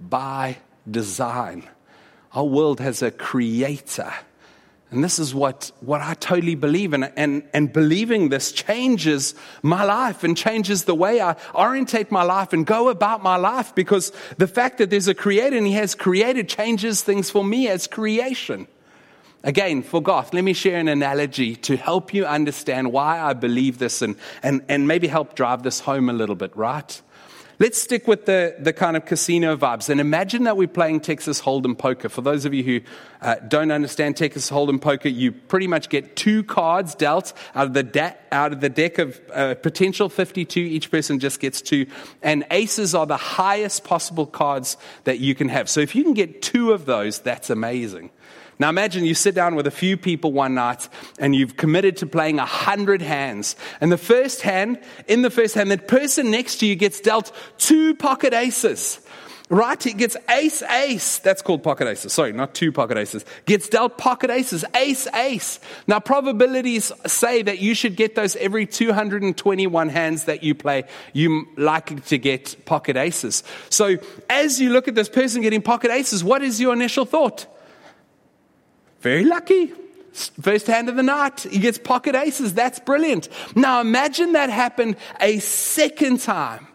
By 0.00 0.56
design. 0.90 1.68
Our 2.32 2.44
world 2.44 2.80
has 2.80 3.00
a 3.00 3.12
creator. 3.12 4.12
And 4.90 5.04
this 5.04 5.20
is 5.20 5.32
what, 5.32 5.70
what 5.78 6.00
I 6.00 6.14
totally 6.14 6.56
believe 6.56 6.94
in. 6.94 7.04
And, 7.04 7.44
and 7.52 7.72
believing 7.72 8.30
this 8.30 8.50
changes 8.50 9.36
my 9.62 9.84
life 9.84 10.24
and 10.24 10.36
changes 10.36 10.82
the 10.82 10.96
way 10.96 11.20
I 11.20 11.36
orientate 11.54 12.10
my 12.10 12.24
life 12.24 12.52
and 12.52 12.66
go 12.66 12.88
about 12.88 13.22
my 13.22 13.36
life 13.36 13.72
because 13.76 14.10
the 14.36 14.48
fact 14.48 14.78
that 14.78 14.90
there's 14.90 15.06
a 15.06 15.14
creator 15.14 15.56
and 15.56 15.64
he 15.66 15.74
has 15.74 15.94
created 15.94 16.48
changes 16.48 17.02
things 17.02 17.30
for 17.30 17.44
me 17.44 17.68
as 17.68 17.86
creation. 17.86 18.66
Again, 19.44 19.84
for 19.84 20.02
Garth, 20.02 20.34
let 20.34 20.42
me 20.42 20.54
share 20.54 20.80
an 20.80 20.88
analogy 20.88 21.54
to 21.54 21.76
help 21.76 22.12
you 22.12 22.26
understand 22.26 22.90
why 22.90 23.20
I 23.20 23.32
believe 23.34 23.78
this 23.78 24.02
and, 24.02 24.16
and, 24.42 24.64
and 24.68 24.88
maybe 24.88 25.06
help 25.06 25.36
drive 25.36 25.62
this 25.62 25.78
home 25.78 26.10
a 26.10 26.12
little 26.12 26.34
bit, 26.34 26.56
right? 26.56 27.00
Let's 27.60 27.80
stick 27.80 28.08
with 28.08 28.26
the, 28.26 28.56
the 28.58 28.72
kind 28.72 28.96
of 28.96 29.06
casino 29.06 29.56
vibes 29.56 29.88
and 29.88 30.00
imagine 30.00 30.42
that 30.44 30.56
we're 30.56 30.66
playing 30.66 31.00
Texas 31.00 31.40
Hold'em 31.40 31.78
poker. 31.78 32.08
For 32.08 32.20
those 32.20 32.44
of 32.44 32.52
you 32.52 32.64
who 32.64 32.80
uh, 33.22 33.36
don't 33.46 33.70
understand 33.70 34.16
Texas 34.16 34.50
Hold'em 34.50 34.80
poker, 34.80 35.08
you 35.08 35.30
pretty 35.30 35.68
much 35.68 35.88
get 35.88 36.16
two 36.16 36.42
cards 36.42 36.96
dealt 36.96 37.32
out 37.54 37.68
of 37.68 37.74
the, 37.74 37.84
de- 37.84 38.16
out 38.32 38.52
of 38.52 38.60
the 38.60 38.68
deck 38.68 38.98
of 38.98 39.20
uh, 39.32 39.54
potential 39.54 40.08
52. 40.08 40.58
Each 40.58 40.90
person 40.90 41.20
just 41.20 41.38
gets 41.38 41.62
two. 41.62 41.86
And 42.22 42.44
aces 42.50 42.92
are 42.92 43.06
the 43.06 43.16
highest 43.16 43.84
possible 43.84 44.26
cards 44.26 44.76
that 45.04 45.20
you 45.20 45.36
can 45.36 45.48
have. 45.48 45.68
So 45.68 45.78
if 45.78 45.94
you 45.94 46.02
can 46.02 46.14
get 46.14 46.42
two 46.42 46.72
of 46.72 46.86
those, 46.86 47.20
that's 47.20 47.50
amazing. 47.50 48.10
Now 48.58 48.68
imagine 48.68 49.04
you 49.04 49.14
sit 49.14 49.34
down 49.34 49.54
with 49.54 49.66
a 49.66 49.70
few 49.70 49.96
people 49.96 50.32
one 50.32 50.54
night 50.54 50.88
and 51.18 51.34
you've 51.34 51.56
committed 51.56 51.96
to 51.98 52.06
playing 52.06 52.38
a 52.38 52.46
hundred 52.46 53.02
hands. 53.02 53.56
And 53.80 53.90
the 53.90 53.98
first 53.98 54.42
hand, 54.42 54.80
in 55.08 55.22
the 55.22 55.30
first 55.30 55.54
hand, 55.54 55.70
that 55.70 55.88
person 55.88 56.30
next 56.30 56.58
to 56.58 56.66
you 56.66 56.76
gets 56.76 57.00
dealt 57.00 57.32
two 57.58 57.94
pocket 57.94 58.32
aces. 58.32 59.00
Right? 59.50 59.80
He 59.82 59.92
gets 59.92 60.16
ace, 60.30 60.62
ace. 60.62 61.18
That's 61.18 61.42
called 61.42 61.62
pocket 61.62 61.86
aces. 61.86 62.14
Sorry, 62.14 62.32
not 62.32 62.54
two 62.54 62.72
pocket 62.72 62.96
aces. 62.96 63.26
Gets 63.44 63.68
dealt 63.68 63.98
pocket 63.98 64.30
aces. 64.30 64.64
Ace, 64.74 65.06
ace. 65.08 65.60
Now, 65.86 66.00
probabilities 66.00 66.90
say 67.06 67.42
that 67.42 67.58
you 67.58 67.74
should 67.74 67.94
get 67.94 68.14
those 68.14 68.36
every 68.36 68.64
221 68.64 69.90
hands 69.90 70.24
that 70.24 70.42
you 70.42 70.54
play. 70.54 70.84
You're 71.12 71.44
likely 71.58 72.00
to 72.00 72.16
get 72.16 72.64
pocket 72.64 72.96
aces. 72.96 73.44
So, 73.68 73.98
as 74.30 74.60
you 74.62 74.70
look 74.70 74.88
at 74.88 74.94
this 74.94 75.10
person 75.10 75.42
getting 75.42 75.60
pocket 75.60 75.90
aces, 75.90 76.24
what 76.24 76.42
is 76.42 76.58
your 76.58 76.72
initial 76.72 77.04
thought? 77.04 77.46
Very 79.04 79.24
lucky. 79.24 79.70
First 80.40 80.66
hand 80.66 80.88
of 80.88 80.96
the 80.96 81.02
night, 81.02 81.40
he 81.40 81.58
gets 81.58 81.76
pocket 81.76 82.14
aces. 82.14 82.54
That's 82.54 82.78
brilliant. 82.78 83.28
Now 83.54 83.82
imagine 83.82 84.32
that 84.32 84.48
happened 84.48 84.96
a 85.20 85.40
second 85.40 86.20
time. 86.20 86.66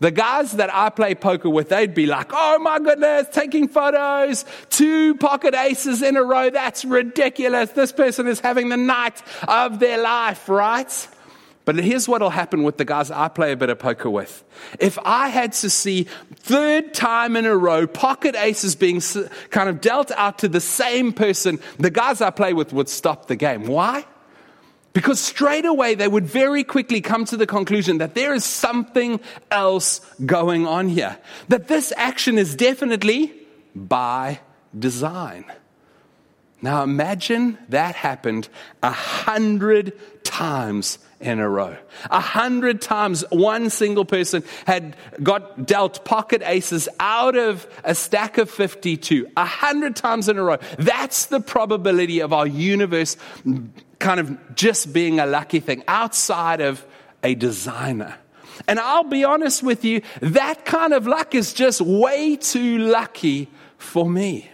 The 0.00 0.10
guys 0.10 0.52
that 0.52 0.74
I 0.74 0.88
play 0.88 1.14
poker 1.14 1.50
with, 1.50 1.68
they'd 1.68 1.92
be 1.92 2.06
like, 2.06 2.30
oh 2.32 2.58
my 2.58 2.78
goodness, 2.78 3.26
taking 3.32 3.68
photos, 3.68 4.46
two 4.70 5.14
pocket 5.16 5.54
aces 5.54 6.00
in 6.00 6.16
a 6.16 6.22
row. 6.22 6.48
That's 6.48 6.86
ridiculous. 6.86 7.72
This 7.72 7.92
person 7.92 8.28
is 8.28 8.40
having 8.40 8.70
the 8.70 8.78
night 8.78 9.20
of 9.46 9.78
their 9.78 9.98
life, 9.98 10.48
right? 10.48 11.08
But 11.64 11.76
here's 11.76 12.06
what 12.06 12.20
will 12.20 12.30
happen 12.30 12.62
with 12.62 12.76
the 12.76 12.84
guys 12.84 13.10
I 13.10 13.28
play 13.28 13.52
a 13.52 13.56
bit 13.56 13.70
of 13.70 13.78
poker 13.78 14.10
with. 14.10 14.44
If 14.78 14.98
I 15.04 15.28
had 15.28 15.52
to 15.54 15.70
see 15.70 16.06
third 16.34 16.92
time 16.92 17.36
in 17.36 17.46
a 17.46 17.56
row 17.56 17.86
pocket 17.86 18.36
aces 18.36 18.74
being 18.74 19.00
kind 19.50 19.70
of 19.70 19.80
dealt 19.80 20.10
out 20.10 20.40
to 20.40 20.48
the 20.48 20.60
same 20.60 21.12
person, 21.12 21.58
the 21.78 21.90
guys 21.90 22.20
I 22.20 22.30
play 22.30 22.52
with 22.52 22.74
would 22.74 22.90
stop 22.90 23.28
the 23.28 23.36
game. 23.36 23.66
Why? 23.66 24.04
Because 24.92 25.18
straight 25.20 25.64
away 25.64 25.94
they 25.94 26.06
would 26.06 26.26
very 26.26 26.64
quickly 26.64 27.00
come 27.00 27.24
to 27.26 27.36
the 27.36 27.46
conclusion 27.46 27.98
that 27.98 28.14
there 28.14 28.34
is 28.34 28.44
something 28.44 29.18
else 29.50 30.00
going 30.24 30.66
on 30.66 30.88
here. 30.88 31.18
That 31.48 31.68
this 31.68 31.94
action 31.96 32.36
is 32.36 32.54
definitely 32.54 33.32
by 33.74 34.40
design. 34.78 35.46
Now 36.60 36.82
imagine 36.82 37.58
that 37.70 37.94
happened 37.94 38.48
a 38.82 38.90
hundred 38.90 39.92
times 40.24 40.98
in 41.24 41.40
a 41.40 41.48
row. 41.48 41.76
A 42.10 42.20
hundred 42.20 42.80
times 42.82 43.24
one 43.30 43.70
single 43.70 44.04
person 44.04 44.44
had 44.66 44.96
got 45.22 45.66
dealt 45.66 46.04
pocket 46.04 46.42
aces 46.44 46.88
out 47.00 47.36
of 47.36 47.66
a 47.82 47.94
stack 47.94 48.38
of 48.38 48.50
52. 48.50 49.28
A 49.36 49.44
hundred 49.44 49.96
times 49.96 50.28
in 50.28 50.38
a 50.38 50.42
row. 50.42 50.58
That's 50.78 51.26
the 51.26 51.40
probability 51.40 52.20
of 52.20 52.32
our 52.32 52.46
universe 52.46 53.16
kind 53.98 54.20
of 54.20 54.54
just 54.54 54.92
being 54.92 55.18
a 55.18 55.26
lucky 55.26 55.60
thing 55.60 55.82
outside 55.88 56.60
of 56.60 56.84
a 57.22 57.34
designer. 57.34 58.14
And 58.68 58.78
I'll 58.78 59.04
be 59.04 59.24
honest 59.24 59.62
with 59.62 59.84
you, 59.84 60.02
that 60.20 60.66
kind 60.66 60.92
of 60.92 61.06
luck 61.06 61.34
is 61.34 61.54
just 61.54 61.80
way 61.80 62.36
too 62.36 62.78
lucky 62.78 63.48
for 63.78 64.08
me. 64.08 64.50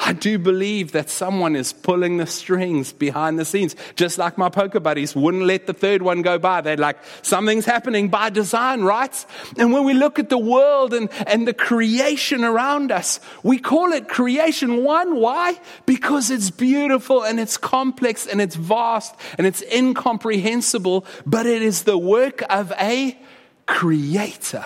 I 0.00 0.12
do 0.12 0.38
believe 0.38 0.92
that 0.92 1.10
someone 1.10 1.56
is 1.56 1.72
pulling 1.72 2.18
the 2.18 2.26
strings 2.26 2.92
behind 2.92 3.38
the 3.38 3.44
scenes, 3.44 3.74
just 3.96 4.16
like 4.16 4.38
my 4.38 4.48
poker 4.48 4.78
buddies 4.78 5.16
wouldn't 5.16 5.42
let 5.42 5.66
the 5.66 5.72
third 5.72 6.02
one 6.02 6.22
go 6.22 6.38
by. 6.38 6.60
They're 6.60 6.76
like, 6.76 6.98
something's 7.22 7.64
happening 7.64 8.08
by 8.08 8.30
design, 8.30 8.82
right? 8.82 9.26
And 9.58 9.72
when 9.72 9.84
we 9.84 9.94
look 9.94 10.20
at 10.20 10.28
the 10.28 10.38
world 10.38 10.94
and, 10.94 11.10
and 11.26 11.48
the 11.48 11.52
creation 11.52 12.44
around 12.44 12.92
us, 12.92 13.18
we 13.42 13.58
call 13.58 13.92
it 13.92 14.08
creation. 14.08 14.84
One, 14.84 15.16
why? 15.16 15.60
Because 15.84 16.30
it's 16.30 16.50
beautiful 16.50 17.24
and 17.24 17.40
it's 17.40 17.56
complex 17.56 18.26
and 18.26 18.40
it's 18.40 18.54
vast 18.54 19.16
and 19.36 19.48
it's 19.48 19.62
incomprehensible, 19.62 21.06
but 21.26 21.44
it 21.44 21.60
is 21.60 21.82
the 21.82 21.98
work 21.98 22.42
of 22.48 22.72
a 22.80 23.18
creator. 23.66 24.64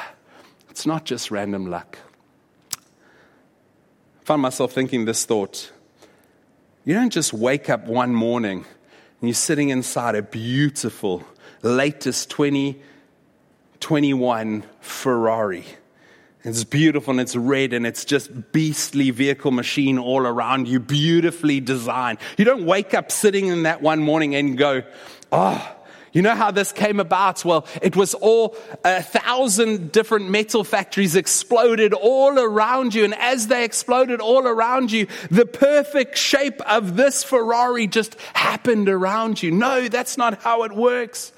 It's 0.69 0.85
not 0.85 1.05
just 1.05 1.31
random 1.31 1.71
luck 1.71 1.99
found 4.25 4.43
myself 4.43 4.73
thinking 4.73 5.05
this 5.05 5.25
thought. 5.25 5.71
You 6.85 6.95
don't 6.95 7.13
just 7.13 7.33
wake 7.33 7.71
up 7.71 7.87
one 7.87 8.13
morning 8.15 8.65
and 9.21 9.29
you're 9.29 9.35
sitting 9.35 9.69
inside 9.71 10.17
a 10.17 10.23
beautiful, 10.23 11.25
latest 11.63 12.31
2021 12.31 14.65
Ferrari. 14.81 15.65
It's 16.45 16.65
beautiful 16.65 17.13
and 17.13 17.21
it's 17.21 17.37
red 17.37 17.73
and 17.73 17.87
it's 17.87 18.05
just 18.05 18.51
beastly 18.51 19.11
vehicle 19.11 19.53
machine 19.53 19.97
all 19.97 20.27
around 20.27 20.67
you, 20.67 20.81
beautifully 20.81 21.61
designed. 21.61 22.19
You 22.37 22.45
don't 22.45 22.67
wake 22.67 22.95
up 22.95 23.13
sitting 23.13 23.47
in 23.47 23.63
that 23.63 23.81
one 23.81 24.01
morning 24.01 24.35
and 24.35 24.59
go, 24.59 24.83
oh, 25.31 25.77
you 26.13 26.21
know 26.21 26.35
how 26.35 26.51
this 26.51 26.73
came 26.73 27.01
about? 27.01 27.45
Well, 27.45 27.67
it 27.81 27.97
was 27.97 28.15
all 28.15 28.55
a 28.85 29.03
thousand 29.03 29.93
different 29.93 30.29
metal 30.29 30.63
factories 30.63 31.17
exploded 31.17 31.95
all 31.95 32.39
around 32.39 32.95
you. 32.95 33.05
And 33.05 33.15
as 33.15 33.47
they 33.47 33.65
exploded 33.65 34.21
all 34.21 34.47
around 34.47 34.93
you, 34.93 35.07
the 35.31 35.47
perfect 35.47 36.19
shape 36.19 36.61
of 36.63 36.97
this 36.97 37.25
Ferrari 37.25 37.87
just 37.87 38.17
happened 38.35 38.89
around 38.89 39.43
you. 39.43 39.51
No, 39.51 39.89
that's 39.89 40.19
not 40.19 40.43
how 40.43 40.65
it 40.65 40.73
works. 40.73 41.33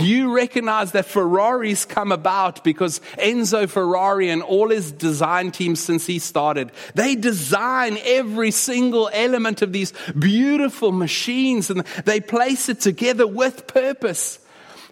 You 0.00 0.34
recognize 0.34 0.92
that 0.92 1.06
Ferraris 1.06 1.84
come 1.84 2.12
about 2.12 2.62
because 2.64 3.00
Enzo 3.18 3.68
Ferrari 3.68 4.30
and 4.30 4.42
all 4.42 4.70
his 4.70 4.92
design 4.92 5.50
teams 5.50 5.80
since 5.80 6.06
he 6.06 6.18
started, 6.18 6.70
they 6.94 7.16
design 7.16 7.98
every 8.04 8.50
single 8.50 9.10
element 9.12 9.62
of 9.62 9.72
these 9.72 9.92
beautiful 10.18 10.92
machines 10.92 11.70
and 11.70 11.80
they 12.04 12.20
place 12.20 12.68
it 12.68 12.80
together 12.80 13.26
with 13.26 13.66
purpose. 13.66 14.38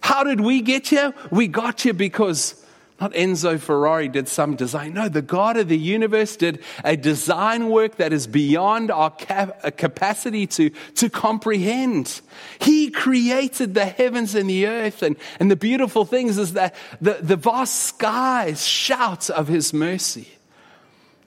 How 0.01 0.23
did 0.23 0.41
we 0.41 0.61
get 0.61 0.87
here? 0.87 1.13
We 1.31 1.47
got 1.47 1.81
here 1.81 1.93
because 1.93 2.63
not 2.99 3.13
Enzo 3.13 3.59
Ferrari 3.59 4.07
did 4.07 4.27
some 4.27 4.55
design. 4.55 4.93
No, 4.93 5.07
the 5.07 5.21
God 5.21 5.55
of 5.57 5.67
the 5.67 5.77
universe 5.77 6.35
did 6.35 6.63
a 6.83 6.97
design 6.97 7.69
work 7.69 7.97
that 7.97 8.11
is 8.11 8.25
beyond 8.25 8.89
our 8.89 9.11
cap- 9.11 9.59
uh, 9.63 9.69
capacity 9.69 10.47
to, 10.47 10.71
to 10.95 11.09
comprehend. 11.09 12.21
He 12.59 12.89
created 12.89 13.75
the 13.75 13.85
heavens 13.85 14.33
and 14.33 14.49
the 14.49 14.65
earth. 14.65 15.03
And, 15.03 15.15
and 15.39 15.51
the 15.51 15.55
beautiful 15.55 16.05
things 16.05 16.39
is 16.39 16.53
that 16.53 16.73
the, 16.99 17.19
the 17.21 17.35
vast 17.35 17.75
skies 17.83 18.65
shout 18.65 19.29
of 19.29 19.47
his 19.47 19.73
mercy. 19.73 20.29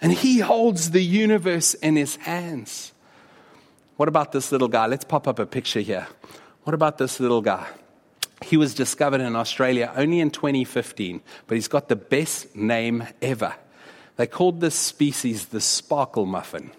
And 0.01 0.13
he 0.13 0.41
holds 0.41 0.91
the 0.91 1.03
universe 1.03 1.75
in 1.75 1.95
his 1.95 2.17
hands. 2.17 2.93
What 3.97 4.09
about 4.09 4.33
this 4.33 4.51
little 4.51 4.69
guy? 4.69 4.87
Let's 4.87 5.05
pop 5.05 5.29
up 5.29 5.39
a 5.39 5.47
picture 5.47 5.81
here. 5.81 6.09
What 6.65 6.75
about 6.75 6.99
this 6.99 7.21
little 7.21 7.43
guy? 7.43 7.67
He 8.43 8.57
was 8.57 8.75
discovered 8.75 9.21
in 9.21 9.37
Australia 9.37 9.93
only 9.97 10.21
in 10.21 10.31
2015, 10.31 11.21
but 11.47 11.55
he's 11.55 11.69
got 11.69 11.89
the 11.89 11.97
best 11.97 12.57
name 12.57 13.07
ever. 13.21 13.55
They 14.17 14.27
called 14.27 14.61
this 14.61 14.75
species 14.75 15.47
the 15.47 15.61
sparkle 15.61 16.27
muffin. 16.27 16.71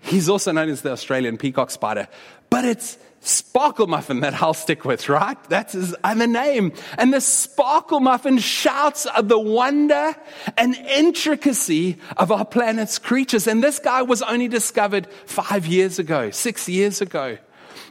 He's 0.00 0.28
also 0.28 0.52
known 0.52 0.68
as 0.68 0.82
the 0.82 0.92
Australian 0.92 1.38
peacock 1.38 1.70
spider, 1.70 2.08
but 2.50 2.64
it's 2.64 2.98
sparkle 3.20 3.86
muffin 3.86 4.20
that 4.20 4.40
I'll 4.42 4.54
stick 4.54 4.84
with, 4.84 5.08
right? 5.08 5.42
That's 5.44 5.72
his 5.72 5.94
other 6.04 6.26
name. 6.26 6.72
And 6.96 7.12
the 7.12 7.20
sparkle 7.20 8.00
muffin 8.00 8.38
shouts 8.38 9.06
of 9.06 9.28
the 9.28 9.38
wonder 9.38 10.14
and 10.56 10.74
intricacy 10.74 11.98
of 12.16 12.30
our 12.30 12.44
planet's 12.44 12.98
creatures. 12.98 13.46
And 13.46 13.62
this 13.62 13.78
guy 13.78 14.02
was 14.02 14.22
only 14.22 14.48
discovered 14.48 15.08
five 15.26 15.66
years 15.66 15.98
ago, 15.98 16.30
six 16.30 16.68
years 16.68 17.00
ago. 17.00 17.38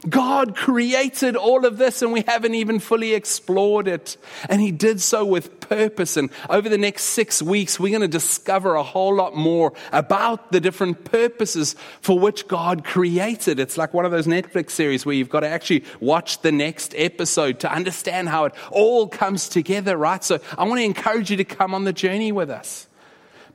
God 0.08 0.56
created 0.56 1.36
all 1.36 1.64
of 1.66 1.78
this 1.78 2.02
and 2.02 2.12
we 2.12 2.22
haven't 2.26 2.54
even 2.54 2.78
fully 2.78 3.14
explored 3.14 3.88
it. 3.88 4.16
And 4.48 4.60
He 4.60 4.70
did 4.70 5.00
so 5.00 5.24
with 5.24 5.60
purpose. 5.60 6.16
And 6.16 6.30
over 6.48 6.68
the 6.68 6.78
next 6.78 7.04
six 7.04 7.42
weeks, 7.42 7.78
we're 7.78 7.90
going 7.90 8.02
to 8.02 8.08
discover 8.08 8.74
a 8.74 8.82
whole 8.82 9.14
lot 9.14 9.34
more 9.34 9.72
about 9.92 10.52
the 10.52 10.60
different 10.60 11.04
purposes 11.04 11.74
for 12.00 12.18
which 12.18 12.48
God 12.48 12.84
created. 12.84 13.60
It's 13.60 13.76
like 13.76 13.94
one 13.94 14.04
of 14.04 14.10
those 14.10 14.26
Netflix 14.26 14.70
series 14.70 15.04
where 15.04 15.14
you've 15.14 15.28
got 15.28 15.40
to 15.40 15.48
actually 15.48 15.84
watch 16.00 16.42
the 16.42 16.52
next 16.52 16.94
episode 16.96 17.60
to 17.60 17.72
understand 17.72 18.28
how 18.28 18.46
it 18.46 18.54
all 18.70 19.08
comes 19.08 19.48
together, 19.48 19.96
right? 19.96 20.22
So 20.22 20.40
I 20.56 20.64
want 20.64 20.78
to 20.78 20.84
encourage 20.84 21.30
you 21.30 21.36
to 21.38 21.44
come 21.44 21.74
on 21.74 21.84
the 21.84 21.92
journey 21.92 22.32
with 22.32 22.50
us. 22.50 22.86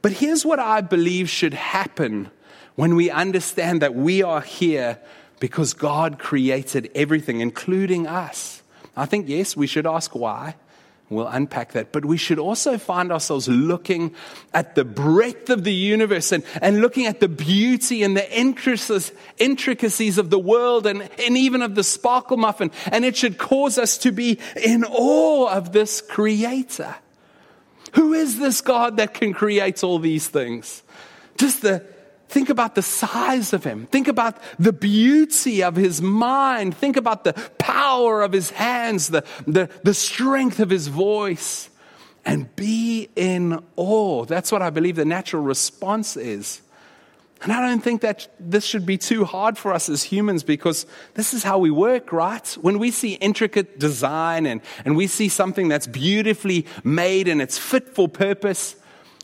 But 0.01 0.11
here's 0.11 0.45
what 0.45 0.59
I 0.59 0.81
believe 0.81 1.29
should 1.29 1.53
happen 1.53 2.29
when 2.75 2.95
we 2.95 3.09
understand 3.09 3.81
that 3.81 3.95
we 3.95 4.21
are 4.21 4.41
here 4.41 4.99
because 5.43 5.73
God 5.73 6.19
created 6.19 6.89
everything, 6.95 7.41
including 7.41 8.07
us. 8.07 8.63
I 8.95 9.05
think, 9.05 9.27
yes, 9.27 9.57
we 9.57 9.67
should 9.67 9.85
ask 9.85 10.15
why, 10.15 10.55
We'll 11.09 11.27
unpack 11.27 11.73
that. 11.73 11.91
But 11.91 12.05
we 12.05 12.15
should 12.15 12.39
also 12.39 12.77
find 12.77 13.11
ourselves 13.11 13.49
looking 13.49 14.15
at 14.53 14.75
the 14.75 14.85
breadth 14.85 15.49
of 15.49 15.65
the 15.65 15.73
universe 15.73 16.31
and, 16.31 16.45
and 16.61 16.79
looking 16.79 17.07
at 17.07 17.19
the 17.19 17.27
beauty 17.27 18.03
and 18.03 18.15
the 18.15 18.25
intricacies 19.37 20.17
of 20.17 20.29
the 20.29 20.39
world 20.39 20.87
and, 20.87 21.01
and 21.19 21.37
even 21.37 21.61
of 21.61 21.75
the 21.75 21.83
sparkle 21.83 22.37
muffin. 22.37 22.71
And 22.87 23.03
it 23.03 23.17
should 23.17 23.37
cause 23.37 23.77
us 23.77 23.97
to 23.97 24.13
be 24.13 24.39
in 24.55 24.85
awe 24.85 25.49
of 25.49 25.73
this 25.73 25.99
creator. 25.99 26.95
Who 27.95 28.13
is 28.13 28.39
this 28.39 28.61
God 28.61 28.95
that 28.95 29.13
can 29.13 29.33
create 29.33 29.83
all 29.83 29.99
these 29.99 30.29
things? 30.29 30.83
Just 31.37 31.63
the, 31.63 31.85
Think 32.33 32.49
about 32.49 32.73
the 32.73 32.81
size 32.81 33.53
of 33.53 33.63
him. 33.63 33.85
Think 33.85 34.07
about 34.07 34.37
the 34.57 34.73
beauty 34.73 35.61
of 35.61 35.75
his 35.75 36.01
mind. 36.01 36.75
Think 36.75 36.97
about 36.97 37.25
the 37.25 37.33
power 37.59 38.23
of 38.23 38.31
his 38.31 38.49
hands, 38.49 39.09
the, 39.09 39.23
the, 39.45 39.69
the 39.83 39.93
strength 39.93 40.59
of 40.59 40.71
his 40.71 40.87
voice, 40.87 41.69
and 42.25 42.53
be 42.55 43.07
in 43.15 43.63
awe. 43.75 44.25
That's 44.25 44.51
what 44.51 44.63
I 44.63 44.71
believe 44.71 44.95
the 44.95 45.05
natural 45.05 45.43
response 45.43 46.17
is. 46.17 46.63
And 47.43 47.51
I 47.51 47.61
don't 47.61 47.83
think 47.83 48.01
that 48.01 48.27
this 48.39 48.65
should 48.65 48.87
be 48.87 48.97
too 48.97 49.25
hard 49.25 49.55
for 49.55 49.71
us 49.71 49.87
as 49.87 50.01
humans 50.01 50.41
because 50.41 50.87
this 51.13 51.35
is 51.35 51.43
how 51.43 51.59
we 51.59 51.69
work, 51.69 52.11
right? 52.11 52.47
When 52.61 52.79
we 52.79 52.89
see 52.89 53.13
intricate 53.13 53.77
design 53.77 54.47
and, 54.47 54.61
and 54.85 54.97
we 54.97 55.05
see 55.05 55.29
something 55.29 55.67
that's 55.67 55.85
beautifully 55.85 56.65
made 56.83 57.27
and 57.27 57.43
it's 57.43 57.59
fit 57.59 57.89
for 57.89 58.07
purpose, 58.07 58.75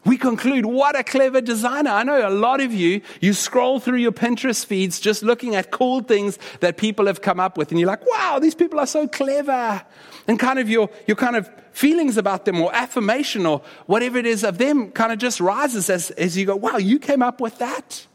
we 0.06 0.18
conclude, 0.18 0.66
what 0.66 0.98
a 0.98 1.04
clever 1.04 1.42
designer. 1.42 1.90
I 1.92 2.04
know 2.04 2.28
a 2.28 2.32
lot 2.32 2.62
of 2.62 2.74
you, 2.74 3.02
you 3.20 3.34
scroll 3.34 3.80
through 3.80 3.98
your 3.98 4.12
Pinterest 4.12 4.66
feeds 4.66 5.00
just 5.00 5.24
looking 5.24 5.56
at 5.56 5.72
cool 5.72 6.02
things 6.02 6.40
that 6.62 6.78
people 6.78 7.08
have 7.08 7.22
come 7.22 7.40
up 7.40 7.58
with, 7.58 7.72
and 7.72 7.80
you're 7.80 7.88
like, 7.88 8.06
wow, 8.08 8.40
these 8.40 8.56
people 8.56 8.80
are 8.80 8.88
so 8.88 9.08
clever. 9.08 9.82
And 10.28 10.40
kind 10.40 10.60
of 10.60 10.70
your, 10.70 10.90
your 11.08 11.18
kind 11.18 11.36
of 11.36 11.50
feelings 11.72 12.18
about 12.18 12.46
them 12.46 12.62
or 12.62 12.74
affirmation 12.74 13.46
or 13.46 13.62
whatever 13.88 14.18
it 14.18 14.26
is 14.26 14.44
of 14.44 14.58
them 14.58 14.92
kind 14.92 15.12
of 15.12 15.20
just 15.20 15.40
rises 15.40 15.90
as, 15.90 16.12
as 16.12 16.38
you 16.38 16.46
go, 16.46 16.56
wow, 16.56 16.78
you 16.78 17.00
came 17.00 17.22
up 17.22 17.42
with 17.42 17.58
that. 17.60 18.06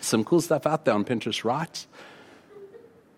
Some 0.00 0.24
cool 0.24 0.40
stuff 0.40 0.66
out 0.66 0.84
there 0.84 0.94
on 0.94 1.04
Pinterest, 1.04 1.44
right? 1.44 1.86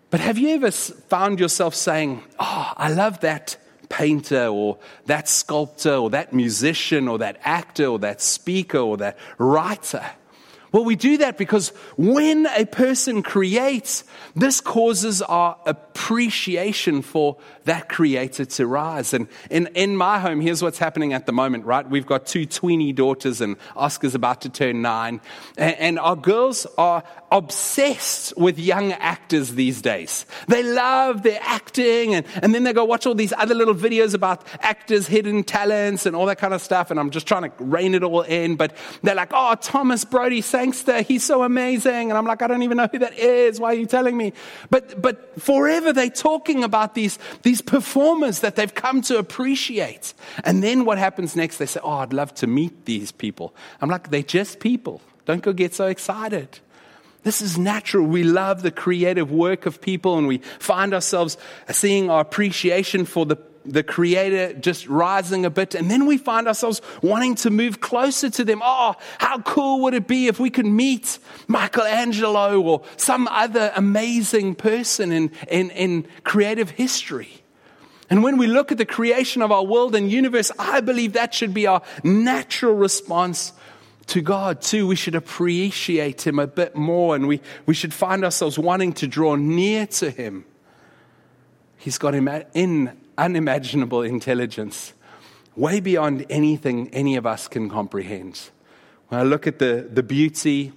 But 0.09 0.19
have 0.19 0.37
you 0.37 0.49
ever 0.49 0.71
found 0.71 1.39
yourself 1.39 1.73
saying, 1.75 2.23
oh, 2.39 2.73
I 2.77 2.91
love 2.91 3.21
that 3.21 3.57
painter 3.93 4.47
or 4.47 4.79
that 5.05 5.29
sculptor 5.29 5.93
or 5.93 6.09
that 6.09 6.33
musician 6.33 7.07
or 7.07 7.19
that 7.19 7.37
actor 7.43 7.85
or 7.85 7.99
that 7.99 8.21
speaker 8.21 8.79
or 8.79 8.97
that 8.97 9.15
writer. 9.37 10.03
Well, 10.71 10.83
we 10.83 10.95
do 10.95 11.17
that 11.17 11.37
because 11.37 11.69
when 11.97 12.47
a 12.47 12.65
person 12.65 13.21
creates, 13.21 14.03
this 14.35 14.59
causes 14.59 15.21
our 15.21 15.55
appreciation 15.67 17.03
for 17.03 17.37
that 17.65 17.87
creator 17.87 18.45
to 18.45 18.65
rise. 18.65 19.13
And 19.13 19.27
in, 19.51 19.67
in 19.75 19.95
my 19.95 20.17
home, 20.17 20.41
here's 20.41 20.63
what's 20.63 20.79
happening 20.79 21.13
at 21.13 21.27
the 21.27 21.31
moment, 21.31 21.65
right? 21.65 21.87
We've 21.87 22.07
got 22.07 22.25
two 22.25 22.47
tweeny 22.47 22.91
daughters, 22.91 23.39
and 23.39 23.57
Oscar's 23.75 24.15
about 24.15 24.41
to 24.41 24.49
turn 24.49 24.81
nine. 24.81 25.21
And, 25.59 25.75
and 25.77 25.99
our 25.99 26.15
girls 26.15 26.65
are 26.79 27.03
obsessed 27.33 28.37
with 28.37 28.59
young 28.59 28.93
actors 28.93 29.55
these 29.55 29.81
days. 29.81 30.27
They 30.47 30.61
love 30.61 31.23
their 31.23 31.39
acting, 31.41 32.13
and, 32.13 32.25
and 32.43 32.53
then 32.53 32.63
they 32.63 32.73
go 32.73 32.85
watch 32.85 33.07
all 33.07 33.15
these 33.15 33.33
other 33.33 33.55
little 33.55 33.73
videos 33.73 34.13
about 34.13 34.45
actors' 34.61 35.07
hidden 35.07 35.43
talents 35.43 36.05
and 36.05 36.15
all 36.15 36.27
that 36.27 36.37
kind 36.37 36.53
of 36.53 36.61
stuff. 36.61 36.91
And 36.91 36.99
I'm 36.99 37.09
just 37.09 37.25
trying 37.27 37.49
to 37.49 37.51
rein 37.57 37.95
it 37.95 38.03
all 38.03 38.21
in. 38.21 38.55
But 38.55 38.77
they're 39.01 39.15
like, 39.15 39.31
oh, 39.33 39.55
Thomas 39.55 40.05
Brodie 40.05 40.41
Sangster, 40.41 41.01
he's 41.01 41.23
so 41.23 41.41
amazing. 41.43 42.11
And 42.11 42.17
I'm 42.17 42.25
like, 42.25 42.43
I 42.43 42.47
don't 42.47 42.61
even 42.61 42.77
know 42.77 42.87
who 42.91 42.99
that 42.99 43.17
is. 43.17 43.59
Why 43.59 43.69
are 43.69 43.77
you 43.77 43.87
telling 43.87 44.15
me? 44.15 44.33
But, 44.69 45.01
but 45.01 45.41
forever 45.41 45.91
they're 45.91 46.11
talking 46.11 46.63
about 46.63 46.93
these, 46.93 47.17
these 47.41 47.61
performers 47.61 48.41
that 48.41 48.55
they've 48.55 48.73
come 48.73 49.01
to 49.03 49.17
appreciate. 49.17 50.13
And 50.43 50.61
then 50.61 50.85
what 50.85 50.99
happens 50.99 51.35
next? 51.35 51.57
They 51.57 51.65
say, 51.65 51.79
oh, 51.83 51.93
I'd 51.93 52.13
love 52.13 52.35
to 52.35 52.47
meet 52.47 52.85
these 52.85 53.11
people. 53.11 53.55
I'm 53.81 53.89
like, 53.89 54.11
they're 54.11 54.21
just 54.21 54.59
people. 54.59 55.01
Don't 55.25 55.41
go 55.41 55.51
get 55.51 55.73
so 55.73 55.87
excited. 55.87 56.59
This 57.23 57.41
is 57.41 57.57
natural. 57.57 58.05
We 58.05 58.23
love 58.23 58.61
the 58.61 58.71
creative 58.71 59.31
work 59.31 59.65
of 59.65 59.81
people 59.81 60.17
and 60.17 60.27
we 60.27 60.39
find 60.59 60.93
ourselves 60.93 61.37
seeing 61.71 62.09
our 62.09 62.19
appreciation 62.19 63.05
for 63.05 63.25
the, 63.25 63.37
the 63.65 63.81
creator 63.81 64.53
just 64.53 64.87
rising 64.87 65.45
a 65.45 65.49
bit. 65.49 65.73
And 65.73 65.89
then 65.89 66.05
we 66.05 66.17
find 66.17 66.49
ourselves 66.49 66.81
wanting 67.01 67.35
to 67.35 67.49
move 67.49 67.79
closer 67.79 68.29
to 68.29 68.43
them. 68.43 68.61
Oh, 68.61 68.95
how 69.19 69.39
cool 69.39 69.81
would 69.83 69.93
it 69.93 70.05
be 70.05 70.27
if 70.27 70.37
we 70.37 70.49
could 70.49 70.65
meet 70.65 71.17
Michelangelo 71.47 72.61
or 72.61 72.83
some 72.97 73.29
other 73.29 73.71
amazing 73.73 74.55
person 74.55 75.13
in, 75.13 75.31
in, 75.47 75.71
in 75.71 76.07
creative 76.25 76.71
history? 76.71 77.41
And 78.09 78.21
when 78.21 78.37
we 78.37 78.47
look 78.47 78.73
at 78.73 78.77
the 78.77 78.85
creation 78.85 79.41
of 79.41 79.51
our 79.51 79.63
world 79.63 79.95
and 79.95 80.11
universe, 80.11 80.51
I 80.59 80.81
believe 80.81 81.13
that 81.13 81.33
should 81.33 81.53
be 81.53 81.67
our 81.67 81.81
natural 82.03 82.75
response 82.75 83.53
to 84.07 84.21
God 84.21 84.61
too. 84.61 84.87
We 84.87 84.95
should 84.95 85.15
appreciate 85.15 86.25
Him 86.25 86.39
a 86.39 86.47
bit 86.47 86.75
more 86.75 87.15
and 87.15 87.27
we, 87.27 87.41
we 87.65 87.73
should 87.73 87.93
find 87.93 88.23
ourselves 88.23 88.59
wanting 88.59 88.93
to 88.93 89.07
draw 89.07 89.35
near 89.35 89.87
to 89.87 90.09
Him. 90.09 90.45
He's 91.77 91.97
got 91.97 92.15
in 92.15 92.97
unimaginable 93.17 94.01
intelligence, 94.01 94.93
way 95.55 95.79
beyond 95.79 96.25
anything 96.29 96.89
any 96.93 97.15
of 97.15 97.25
us 97.25 97.47
can 97.47 97.69
comprehend. 97.69 98.49
When 99.09 99.19
I 99.19 99.23
look 99.23 99.47
at 99.47 99.59
the, 99.59 99.87
the 99.91 100.03
beauty, 100.03 100.71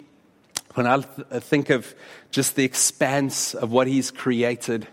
when 0.74 0.86
I 0.86 0.98
th- 0.98 1.42
think 1.42 1.70
of 1.70 1.94
just 2.30 2.56
the 2.56 2.64
expanse 2.64 3.54
of 3.54 3.70
what 3.70 3.86
He's 3.86 4.10
created, 4.10 4.88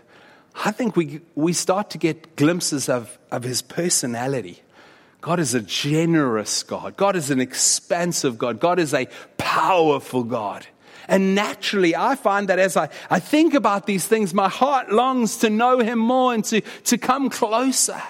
I 0.64 0.70
think 0.70 0.96
we, 0.96 1.20
we 1.34 1.52
start 1.52 1.90
to 1.90 1.98
get 1.98 2.36
glimpses 2.36 2.88
of, 2.88 3.18
of 3.30 3.42
His 3.42 3.60
personality. 3.60 4.62
God 5.24 5.40
is 5.40 5.54
a 5.54 5.62
generous 5.62 6.62
God. 6.62 6.98
God 6.98 7.16
is 7.16 7.30
an 7.30 7.40
expansive 7.40 8.36
God. 8.36 8.60
God 8.60 8.78
is 8.78 8.92
a 8.92 9.08
powerful 9.38 10.22
God. 10.22 10.66
And 11.08 11.34
naturally, 11.34 11.96
I 11.96 12.14
find 12.14 12.50
that 12.50 12.58
as 12.58 12.76
I, 12.76 12.90
I 13.08 13.20
think 13.20 13.54
about 13.54 13.86
these 13.86 14.06
things, 14.06 14.34
my 14.34 14.50
heart 14.50 14.92
longs 14.92 15.38
to 15.38 15.48
know 15.48 15.78
Him 15.78 15.98
more 15.98 16.34
and 16.34 16.44
to, 16.44 16.60
to 16.60 16.98
come 16.98 17.30
closer. 17.30 18.02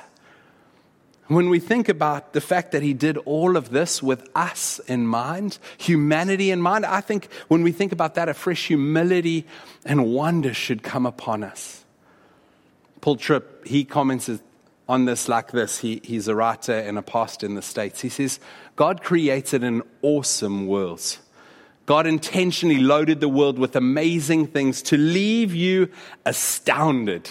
When 1.28 1.50
we 1.50 1.60
think 1.60 1.88
about 1.88 2.32
the 2.32 2.40
fact 2.40 2.72
that 2.72 2.82
He 2.82 2.94
did 2.94 3.16
all 3.18 3.56
of 3.56 3.70
this 3.70 4.02
with 4.02 4.28
us 4.34 4.80
in 4.80 5.06
mind, 5.06 5.58
humanity 5.78 6.50
in 6.50 6.60
mind, 6.60 6.84
I 6.84 7.00
think 7.00 7.28
when 7.46 7.62
we 7.62 7.70
think 7.70 7.92
about 7.92 8.16
that, 8.16 8.28
a 8.28 8.34
fresh 8.34 8.66
humility 8.66 9.46
and 9.84 10.12
wonder 10.12 10.52
should 10.52 10.82
come 10.82 11.06
upon 11.06 11.44
us. 11.44 11.84
Paul 13.00 13.14
Tripp, 13.14 13.68
he 13.68 13.84
comments 13.84 14.28
on 14.88 15.04
this 15.04 15.28
like 15.28 15.52
this. 15.52 15.78
He, 15.78 16.00
he's 16.04 16.28
a 16.28 16.34
writer 16.34 16.72
and 16.72 16.98
a 16.98 17.02
pastor 17.02 17.46
in 17.46 17.54
the 17.54 17.62
States. 17.62 18.00
He 18.00 18.08
says, 18.08 18.40
God 18.76 19.02
created 19.02 19.64
an 19.64 19.82
awesome 20.02 20.66
world. 20.66 21.18
God 21.86 22.06
intentionally 22.06 22.78
loaded 22.78 23.20
the 23.20 23.28
world 23.28 23.58
with 23.58 23.76
amazing 23.76 24.46
things 24.46 24.82
to 24.82 24.96
leave 24.96 25.54
you 25.54 25.90
astounded. 26.24 27.30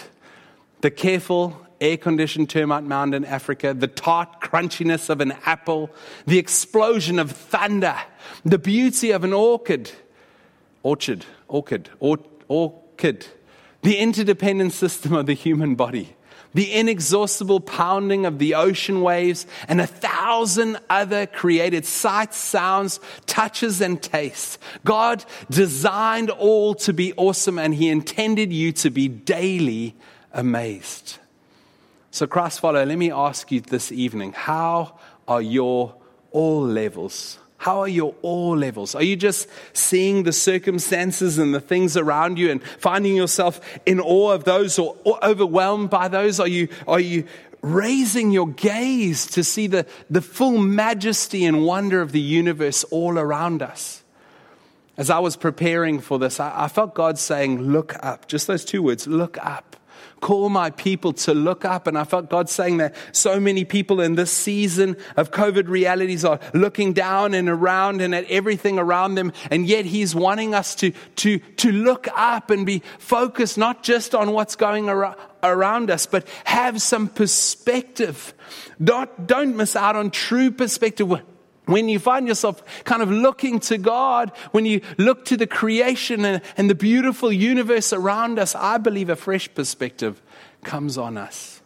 The 0.80 0.90
careful, 0.90 1.66
air 1.80 1.96
conditioned 1.96 2.50
termite 2.50 2.84
mound 2.84 3.14
in 3.14 3.24
Africa, 3.24 3.74
the 3.74 3.88
tart 3.88 4.40
crunchiness 4.40 5.10
of 5.10 5.20
an 5.20 5.32
apple, 5.44 5.90
the 6.26 6.38
explosion 6.38 7.18
of 7.18 7.32
thunder, 7.32 7.96
the 8.44 8.58
beauty 8.58 9.10
of 9.10 9.24
an 9.24 9.32
orchid, 9.32 9.90
orchard, 10.82 11.24
orchid, 11.48 11.90
or, 11.98 12.18
orchid, 12.46 13.26
the 13.82 13.96
interdependent 13.96 14.72
system 14.72 15.14
of 15.14 15.26
the 15.26 15.34
human 15.34 15.74
body 15.74 16.14
the 16.54 16.72
inexhaustible 16.72 17.60
pounding 17.60 18.24
of 18.24 18.38
the 18.38 18.54
ocean 18.54 19.02
waves, 19.02 19.46
and 19.68 19.80
a 19.80 19.86
thousand 19.86 20.78
other 20.88 21.26
created 21.26 21.84
sights, 21.84 22.36
sounds, 22.36 23.00
touches, 23.26 23.80
and 23.80 24.02
tastes. 24.02 24.58
God 24.84 25.24
designed 25.50 26.30
all 26.30 26.74
to 26.76 26.92
be 26.92 27.12
awesome, 27.14 27.58
and 27.58 27.74
He 27.74 27.90
intended 27.90 28.52
you 28.52 28.72
to 28.72 28.90
be 28.90 29.08
daily 29.08 29.94
amazed. 30.32 31.18
So, 32.10 32.26
Christ 32.26 32.60
follower, 32.60 32.86
let 32.86 32.98
me 32.98 33.10
ask 33.10 33.50
you 33.50 33.60
this 33.60 33.90
evening 33.90 34.32
how 34.32 34.98
are 35.26 35.42
your 35.42 35.94
all 36.30 36.62
levels 36.62 37.38
how 37.56 37.80
are 37.80 37.88
your 37.88 38.14
awe 38.22 38.52
levels? 38.52 38.94
Are 38.94 39.02
you 39.02 39.16
just 39.16 39.48
seeing 39.72 40.24
the 40.24 40.32
circumstances 40.32 41.38
and 41.38 41.54
the 41.54 41.60
things 41.60 41.96
around 41.96 42.38
you 42.38 42.50
and 42.50 42.62
finding 42.62 43.16
yourself 43.16 43.60
in 43.86 44.00
awe 44.00 44.32
of 44.32 44.44
those 44.44 44.78
or, 44.78 44.96
overwhelmed 45.22 45.90
by 45.90 46.08
those? 46.08 46.40
Are 46.40 46.48
you, 46.48 46.68
are 46.86 47.00
you 47.00 47.24
raising 47.62 48.32
your 48.32 48.48
gaze 48.48 49.26
to 49.28 49.42
see 49.42 49.66
the, 49.66 49.86
the 50.10 50.20
full 50.20 50.58
majesty 50.58 51.44
and 51.44 51.64
wonder 51.64 52.02
of 52.02 52.12
the 52.12 52.20
universe 52.20 52.84
all 52.84 53.18
around 53.18 53.62
us? 53.62 54.02
As 54.96 55.10
I 55.10 55.18
was 55.18 55.36
preparing 55.36 56.00
for 56.00 56.18
this, 56.18 56.38
I, 56.38 56.64
I 56.64 56.68
felt 56.68 56.94
God 56.94 57.18
saying, 57.18 57.62
Look 57.62 57.96
up. 58.04 58.28
Just 58.28 58.46
those 58.46 58.64
two 58.64 58.82
words, 58.82 59.06
look 59.06 59.38
up. 59.44 59.76
Call 60.24 60.48
my 60.48 60.70
people 60.70 61.12
to 61.12 61.34
look 61.34 61.66
up. 61.66 61.86
And 61.86 61.98
I 61.98 62.04
felt 62.04 62.30
God 62.30 62.48
saying 62.48 62.78
that 62.78 62.94
so 63.12 63.38
many 63.38 63.66
people 63.66 64.00
in 64.00 64.14
this 64.14 64.32
season 64.32 64.96
of 65.18 65.30
COVID 65.30 65.68
realities 65.68 66.24
are 66.24 66.40
looking 66.54 66.94
down 66.94 67.34
and 67.34 67.46
around 67.46 68.00
and 68.00 68.14
at 68.14 68.24
everything 68.30 68.78
around 68.78 69.16
them. 69.16 69.34
And 69.50 69.66
yet 69.66 69.84
He's 69.84 70.14
wanting 70.14 70.54
us 70.54 70.74
to, 70.76 70.92
to, 71.16 71.38
to 71.38 71.70
look 71.70 72.08
up 72.16 72.48
and 72.50 72.64
be 72.64 72.82
focused 72.98 73.58
not 73.58 73.82
just 73.82 74.14
on 74.14 74.32
what's 74.32 74.56
going 74.56 74.88
around 74.88 75.16
around 75.42 75.90
us, 75.90 76.06
but 76.06 76.26
have 76.44 76.80
some 76.80 77.06
perspective. 77.06 78.32
Don't, 78.82 79.26
don't 79.26 79.54
miss 79.58 79.76
out 79.76 79.94
on 79.94 80.10
true 80.10 80.50
perspective. 80.50 81.12
When 81.66 81.88
you 81.88 81.98
find 81.98 82.28
yourself 82.28 82.62
kind 82.84 83.02
of 83.02 83.10
looking 83.10 83.58
to 83.60 83.78
God, 83.78 84.32
when 84.50 84.66
you 84.66 84.82
look 84.98 85.24
to 85.26 85.36
the 85.36 85.46
creation 85.46 86.24
and, 86.24 86.42
and 86.56 86.68
the 86.68 86.74
beautiful 86.74 87.32
universe 87.32 87.92
around 87.92 88.38
us, 88.38 88.54
I 88.54 88.78
believe 88.78 89.08
a 89.08 89.16
fresh 89.16 89.52
perspective 89.54 90.20
comes 90.62 90.98
on 90.98 91.16
us. 91.16 91.62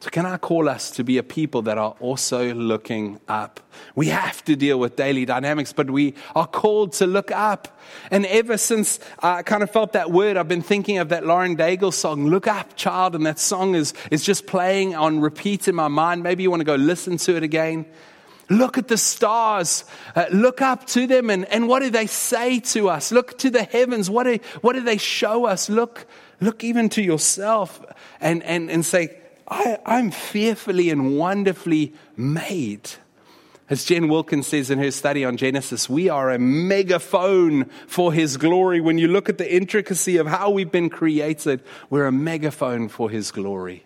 So, 0.00 0.10
can 0.10 0.26
I 0.26 0.36
call 0.36 0.68
us 0.68 0.92
to 0.92 1.02
be 1.02 1.18
a 1.18 1.24
people 1.24 1.62
that 1.62 1.76
are 1.76 1.96
also 1.98 2.54
looking 2.54 3.20
up? 3.26 3.58
We 3.96 4.08
have 4.08 4.44
to 4.44 4.54
deal 4.54 4.78
with 4.78 4.94
daily 4.94 5.24
dynamics, 5.24 5.72
but 5.72 5.90
we 5.90 6.14
are 6.36 6.46
called 6.46 6.92
to 6.94 7.06
look 7.06 7.32
up. 7.32 7.80
And 8.12 8.24
ever 8.26 8.58
since 8.58 9.00
I 9.20 9.42
kind 9.42 9.64
of 9.64 9.72
felt 9.72 9.94
that 9.94 10.12
word, 10.12 10.36
I've 10.36 10.46
been 10.46 10.62
thinking 10.62 10.98
of 10.98 11.08
that 11.08 11.26
Lauren 11.26 11.56
Daigle 11.56 11.92
song, 11.92 12.28
Look 12.28 12.46
Up, 12.46 12.76
Child. 12.76 13.16
And 13.16 13.26
that 13.26 13.40
song 13.40 13.74
is, 13.74 13.92
is 14.12 14.22
just 14.22 14.46
playing 14.46 14.94
on 14.94 15.18
repeat 15.20 15.66
in 15.66 15.74
my 15.74 15.88
mind. 15.88 16.22
Maybe 16.22 16.44
you 16.44 16.50
want 16.50 16.60
to 16.60 16.64
go 16.64 16.76
listen 16.76 17.16
to 17.16 17.36
it 17.36 17.42
again. 17.42 17.84
Look 18.50 18.78
at 18.78 18.88
the 18.88 18.96
stars. 18.96 19.84
Uh, 20.14 20.26
look 20.32 20.62
up 20.62 20.86
to 20.88 21.06
them 21.06 21.28
and, 21.28 21.44
and 21.46 21.68
what 21.68 21.80
do 21.80 21.90
they 21.90 22.06
say 22.06 22.60
to 22.60 22.88
us? 22.88 23.12
Look 23.12 23.38
to 23.38 23.50
the 23.50 23.62
heavens. 23.62 24.08
What 24.08 24.24
do, 24.24 24.38
what 24.62 24.72
do 24.72 24.80
they 24.80 24.96
show 24.96 25.44
us? 25.44 25.68
Look, 25.68 26.06
look 26.40 26.64
even 26.64 26.88
to 26.90 27.02
yourself 27.02 27.84
and, 28.20 28.42
and, 28.42 28.70
and 28.70 28.84
say, 28.84 29.18
I, 29.46 29.78
I'm 29.84 30.10
fearfully 30.10 30.90
and 30.90 31.18
wonderfully 31.18 31.94
made. 32.16 32.88
As 33.70 33.84
Jen 33.84 34.08
Wilkins 34.08 34.46
says 34.46 34.70
in 34.70 34.78
her 34.78 34.90
study 34.90 35.26
on 35.26 35.36
Genesis, 35.36 35.90
we 35.90 36.08
are 36.08 36.30
a 36.30 36.38
megaphone 36.38 37.66
for 37.86 38.14
his 38.14 38.38
glory. 38.38 38.80
When 38.80 38.96
you 38.96 39.08
look 39.08 39.28
at 39.28 39.36
the 39.36 39.54
intricacy 39.54 40.16
of 40.16 40.26
how 40.26 40.48
we've 40.48 40.72
been 40.72 40.88
created, 40.88 41.62
we're 41.90 42.06
a 42.06 42.12
megaphone 42.12 42.88
for 42.88 43.10
his 43.10 43.30
glory. 43.30 43.84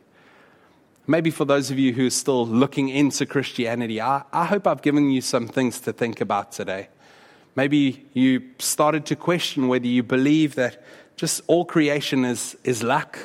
Maybe 1.06 1.30
for 1.30 1.44
those 1.44 1.70
of 1.70 1.78
you 1.78 1.92
who 1.92 2.06
are 2.06 2.10
still 2.10 2.46
looking 2.46 2.88
into 2.88 3.26
Christianity, 3.26 4.00
I, 4.00 4.22
I 4.32 4.44
hope 4.44 4.66
I've 4.66 4.82
given 4.82 5.10
you 5.10 5.20
some 5.20 5.48
things 5.48 5.80
to 5.80 5.92
think 5.92 6.20
about 6.20 6.52
today. 6.52 6.88
Maybe 7.56 8.06
you 8.12 8.42
started 8.58 9.04
to 9.06 9.16
question 9.16 9.68
whether 9.68 9.86
you 9.86 10.02
believe 10.02 10.54
that 10.54 10.82
just 11.16 11.42
all 11.48 11.64
creation 11.64 12.24
is, 12.24 12.56
is 12.64 12.82
luck. 12.82 13.18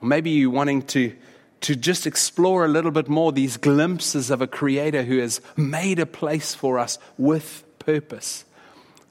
Or 0.00 0.08
maybe 0.08 0.30
you're 0.30 0.50
wanting 0.50 0.82
to, 0.82 1.14
to 1.62 1.76
just 1.76 2.06
explore 2.06 2.64
a 2.64 2.68
little 2.68 2.92
bit 2.92 3.08
more 3.08 3.32
these 3.32 3.56
glimpses 3.56 4.30
of 4.30 4.40
a 4.40 4.46
creator 4.46 5.02
who 5.02 5.18
has 5.18 5.40
made 5.56 5.98
a 5.98 6.06
place 6.06 6.54
for 6.54 6.78
us 6.78 6.98
with 7.18 7.64
purpose. 7.80 8.44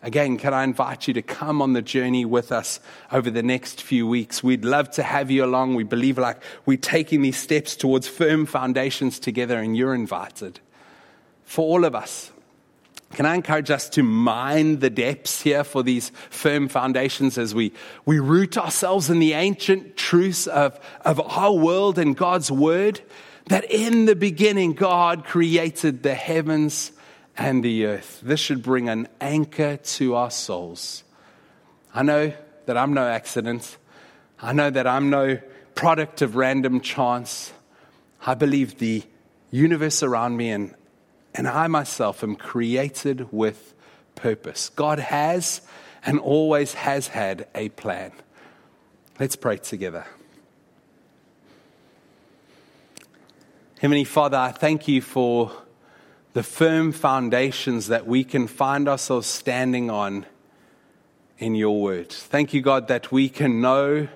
Again, 0.01 0.37
can 0.37 0.53
I 0.53 0.63
invite 0.63 1.09
you 1.09 1.13
to 1.15 1.21
come 1.21 1.61
on 1.61 1.73
the 1.73 1.81
journey 1.81 2.23
with 2.23 2.53
us 2.53 2.79
over 3.11 3.29
the 3.29 3.43
next 3.43 3.81
few 3.81 4.07
weeks? 4.07 4.41
We'd 4.41 4.63
love 4.63 4.89
to 4.91 5.03
have 5.03 5.29
you 5.29 5.43
along. 5.43 5.75
We 5.75 5.83
believe 5.83 6.17
like 6.17 6.41
we're 6.65 6.77
taking 6.77 7.21
these 7.21 7.37
steps 7.37 7.75
towards 7.75 8.07
firm 8.07 8.45
foundations 8.45 9.19
together, 9.19 9.59
and 9.59 9.75
you're 9.75 9.93
invited. 9.93 10.61
For 11.43 11.65
all 11.65 11.83
of 11.83 11.95
us, 11.95 12.31
can 13.13 13.25
I 13.25 13.35
encourage 13.35 13.71
us 13.71 13.89
to 13.89 14.03
mine 14.03 14.79
the 14.79 14.89
depths 14.89 15.41
here 15.41 15.63
for 15.65 15.83
these 15.83 16.11
firm 16.29 16.69
foundations 16.69 17.37
as 17.37 17.53
we, 17.53 17.73
we 18.05 18.19
root 18.19 18.57
ourselves 18.57 19.09
in 19.09 19.19
the 19.19 19.33
ancient 19.33 19.97
truths 19.97 20.47
of, 20.47 20.79
of 21.01 21.19
our 21.19 21.53
world 21.53 21.97
and 21.97 22.15
God's 22.15 22.51
word? 22.51 23.01
That 23.47 23.69
in 23.69 24.05
the 24.05 24.15
beginning, 24.15 24.73
God 24.73 25.25
created 25.25 26.03
the 26.03 26.13
heavens 26.13 26.91
and 27.39 27.63
the 27.63 27.85
earth. 27.85 28.19
This 28.21 28.39
should 28.41 28.61
bring 28.61 28.89
an 28.89 29.07
anchor 29.21 29.77
to 29.77 30.13
our 30.15 30.29
souls. 30.29 31.03
I 31.95 32.03
know 32.03 32.33
that 32.65 32.77
I'm 32.77 32.93
no 32.93 33.07
accident. 33.07 33.77
I 34.41 34.51
know 34.51 34.69
that 34.69 34.85
I'm 34.85 35.09
no 35.09 35.39
product 35.73 36.21
of 36.21 36.35
random 36.35 36.81
chance. 36.81 37.53
I 38.27 38.33
believe 38.33 38.77
the 38.77 39.03
universe 39.51 40.03
around 40.03 40.35
me 40.35 40.49
and, 40.49 40.75
and 41.33 41.47
I 41.47 41.67
myself 41.67 42.23
am 42.23 42.35
created 42.35 43.31
with 43.31 43.73
purpose. 44.15 44.67
God 44.67 44.99
has 44.99 45.61
and 46.05 46.19
always 46.19 46.73
has 46.73 47.07
had 47.07 47.47
a 47.55 47.69
plan. 47.69 48.11
Let's 49.17 49.37
pray 49.37 49.57
together. 49.57 50.05
Heavenly 53.79 54.03
Father, 54.03 54.37
I 54.37 54.51
thank 54.51 54.89
you 54.89 55.01
for 55.01 55.53
the 56.33 56.43
firm 56.43 56.91
foundations 56.91 57.87
that 57.87 58.05
we 58.05 58.23
can 58.23 58.47
find 58.47 58.87
ourselves 58.87 59.27
standing 59.27 59.89
on 59.89 60.25
in 61.37 61.55
your 61.55 61.81
word. 61.81 62.11
Thank 62.11 62.53
you, 62.53 62.61
God, 62.61 62.87
that 62.89 63.11
we 63.11 63.29
can 63.29 63.61
know 63.61 64.07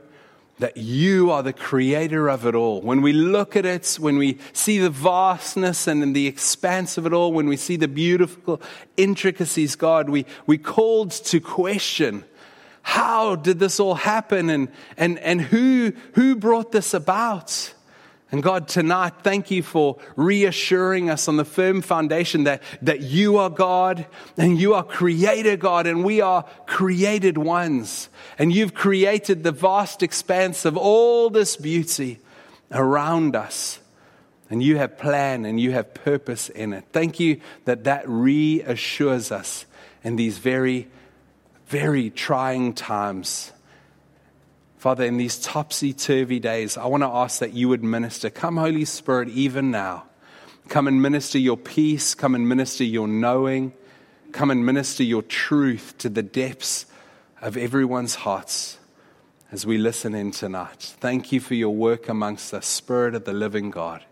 that 0.60 0.78
you 0.78 1.32
are 1.32 1.42
the 1.42 1.54
creator 1.54 2.30
of 2.30 2.46
it 2.46 2.54
all. 2.54 2.82
When 2.82 3.02
we 3.02 3.12
look 3.12 3.56
at 3.56 3.66
it, 3.66 3.98
when 4.00 4.18
we 4.18 4.38
see 4.54 4.78
the 4.78 4.90
vastness 4.90 5.88
and 5.88 6.16
the 6.16 6.28
expanse 6.28 6.98
of 6.98 7.06
it 7.06 7.14
all, 7.14 7.34
when 7.34 7.48
we 7.48 7.58
see 7.58 7.76
the 7.76 7.88
beautiful 7.88 8.62
intricacies, 8.96 9.76
God, 9.76 10.10
we, 10.10 10.26
we 10.46 10.58
called 10.58 11.12
to 11.12 11.40
question 11.40 12.24
how 12.84 13.36
did 13.36 13.60
this 13.60 13.80
all 13.80 13.96
happen 13.96 14.50
and, 14.50 14.68
and, 14.98 15.18
and 15.20 15.42
who, 15.42 15.94
who 16.14 16.36
brought 16.36 16.72
this 16.72 16.94
about? 16.94 17.74
And 18.34 18.42
God, 18.42 18.68
tonight, 18.68 19.14
thank 19.22 19.52
you 19.52 19.62
for 19.62 19.98
reassuring 20.16 21.08
us 21.08 21.28
on 21.28 21.38
the 21.38 21.46
firm 21.46 21.84
foundation 21.84 22.46
that, 22.46 22.64
that 22.82 23.02
you 23.02 23.38
are 23.38 23.52
God 23.52 24.08
and 24.38 24.60
you 24.60 24.74
are 24.74 24.82
creator 24.82 25.56
God 25.56 25.86
and 25.86 26.04
we 26.04 26.20
are 26.20 26.44
created 26.66 27.38
ones. 27.38 28.10
And 28.40 28.52
you've 28.52 28.74
created 28.74 29.44
the 29.44 29.52
vast 29.52 30.02
expanse 30.02 30.66
of 30.66 30.78
all 30.78 31.30
this 31.30 31.56
beauty 31.56 32.18
around 32.72 33.36
us. 33.36 33.78
And 34.50 34.64
you 34.64 34.78
have 34.78 34.98
plan 34.98 35.46
and 35.46 35.60
you 35.60 35.74
have 35.74 35.94
purpose 35.94 36.50
in 36.50 36.74
it. 36.74 36.86
Thank 36.92 37.20
you 37.20 37.40
that 37.66 37.84
that 37.84 38.10
reassures 38.10 39.32
us 39.32 39.68
in 40.04 40.16
these 40.16 40.40
very, 40.40 40.88
very 41.68 42.10
trying 42.10 42.74
times 42.74 43.52
Father, 44.84 45.06
in 45.06 45.16
these 45.16 45.40
topsy 45.40 45.94
turvy 45.94 46.42
days, 46.42 46.76
I 46.76 46.88
want 46.88 47.04
to 47.04 47.08
ask 47.08 47.40
that 47.40 47.54
you 47.54 47.70
would 47.70 47.86
minister. 47.86 48.30
Come, 48.30 48.58
Holy 48.58 48.84
Spirit, 48.84 49.30
even 49.30 49.72
now. 49.72 50.04
Come 50.68 50.90
and 50.90 51.02
minister 51.02 51.40
your 51.40 51.56
peace. 51.56 52.14
Come 52.14 52.36
and 52.36 52.50
minister 52.50 52.84
your 52.84 53.08
knowing. 53.08 53.72
Come 54.34 54.52
and 54.52 54.66
minister 54.66 55.02
your 55.02 55.22
truth 55.22 55.96
to 56.00 56.10
the 56.10 56.22
depths 56.22 56.86
of 57.42 57.56
everyone's 57.56 58.16
hearts 58.16 58.78
as 59.54 59.66
we 59.66 59.78
listen 59.78 60.14
in 60.14 60.32
tonight. 60.32 60.96
Thank 61.00 61.32
you 61.32 61.40
for 61.40 61.54
your 61.54 61.74
work 61.74 62.10
amongst 62.10 62.54
us, 62.54 62.66
Spirit 62.66 63.16
of 63.16 63.24
the 63.24 63.32
living 63.32 63.72
God. 63.72 64.04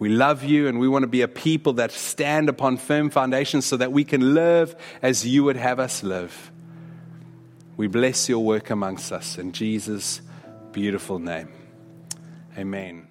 We 0.00 0.08
love 0.08 0.42
you 0.42 0.66
and 0.66 0.80
we 0.80 0.88
want 0.88 1.04
to 1.04 1.06
be 1.06 1.22
a 1.22 1.28
people 1.28 1.74
that 1.74 1.92
stand 1.92 2.48
upon 2.48 2.78
firm 2.78 3.08
foundations 3.08 3.66
so 3.66 3.76
that 3.76 3.92
we 3.92 4.02
can 4.02 4.34
live 4.34 4.74
as 5.00 5.24
you 5.24 5.44
would 5.44 5.56
have 5.56 5.78
us 5.78 6.02
live. 6.02 6.51
We 7.82 7.88
bless 7.88 8.28
your 8.28 8.38
work 8.38 8.70
amongst 8.70 9.10
us 9.10 9.38
in 9.38 9.50
Jesus' 9.50 10.20
beautiful 10.70 11.18
name. 11.18 11.48
Amen. 12.56 13.08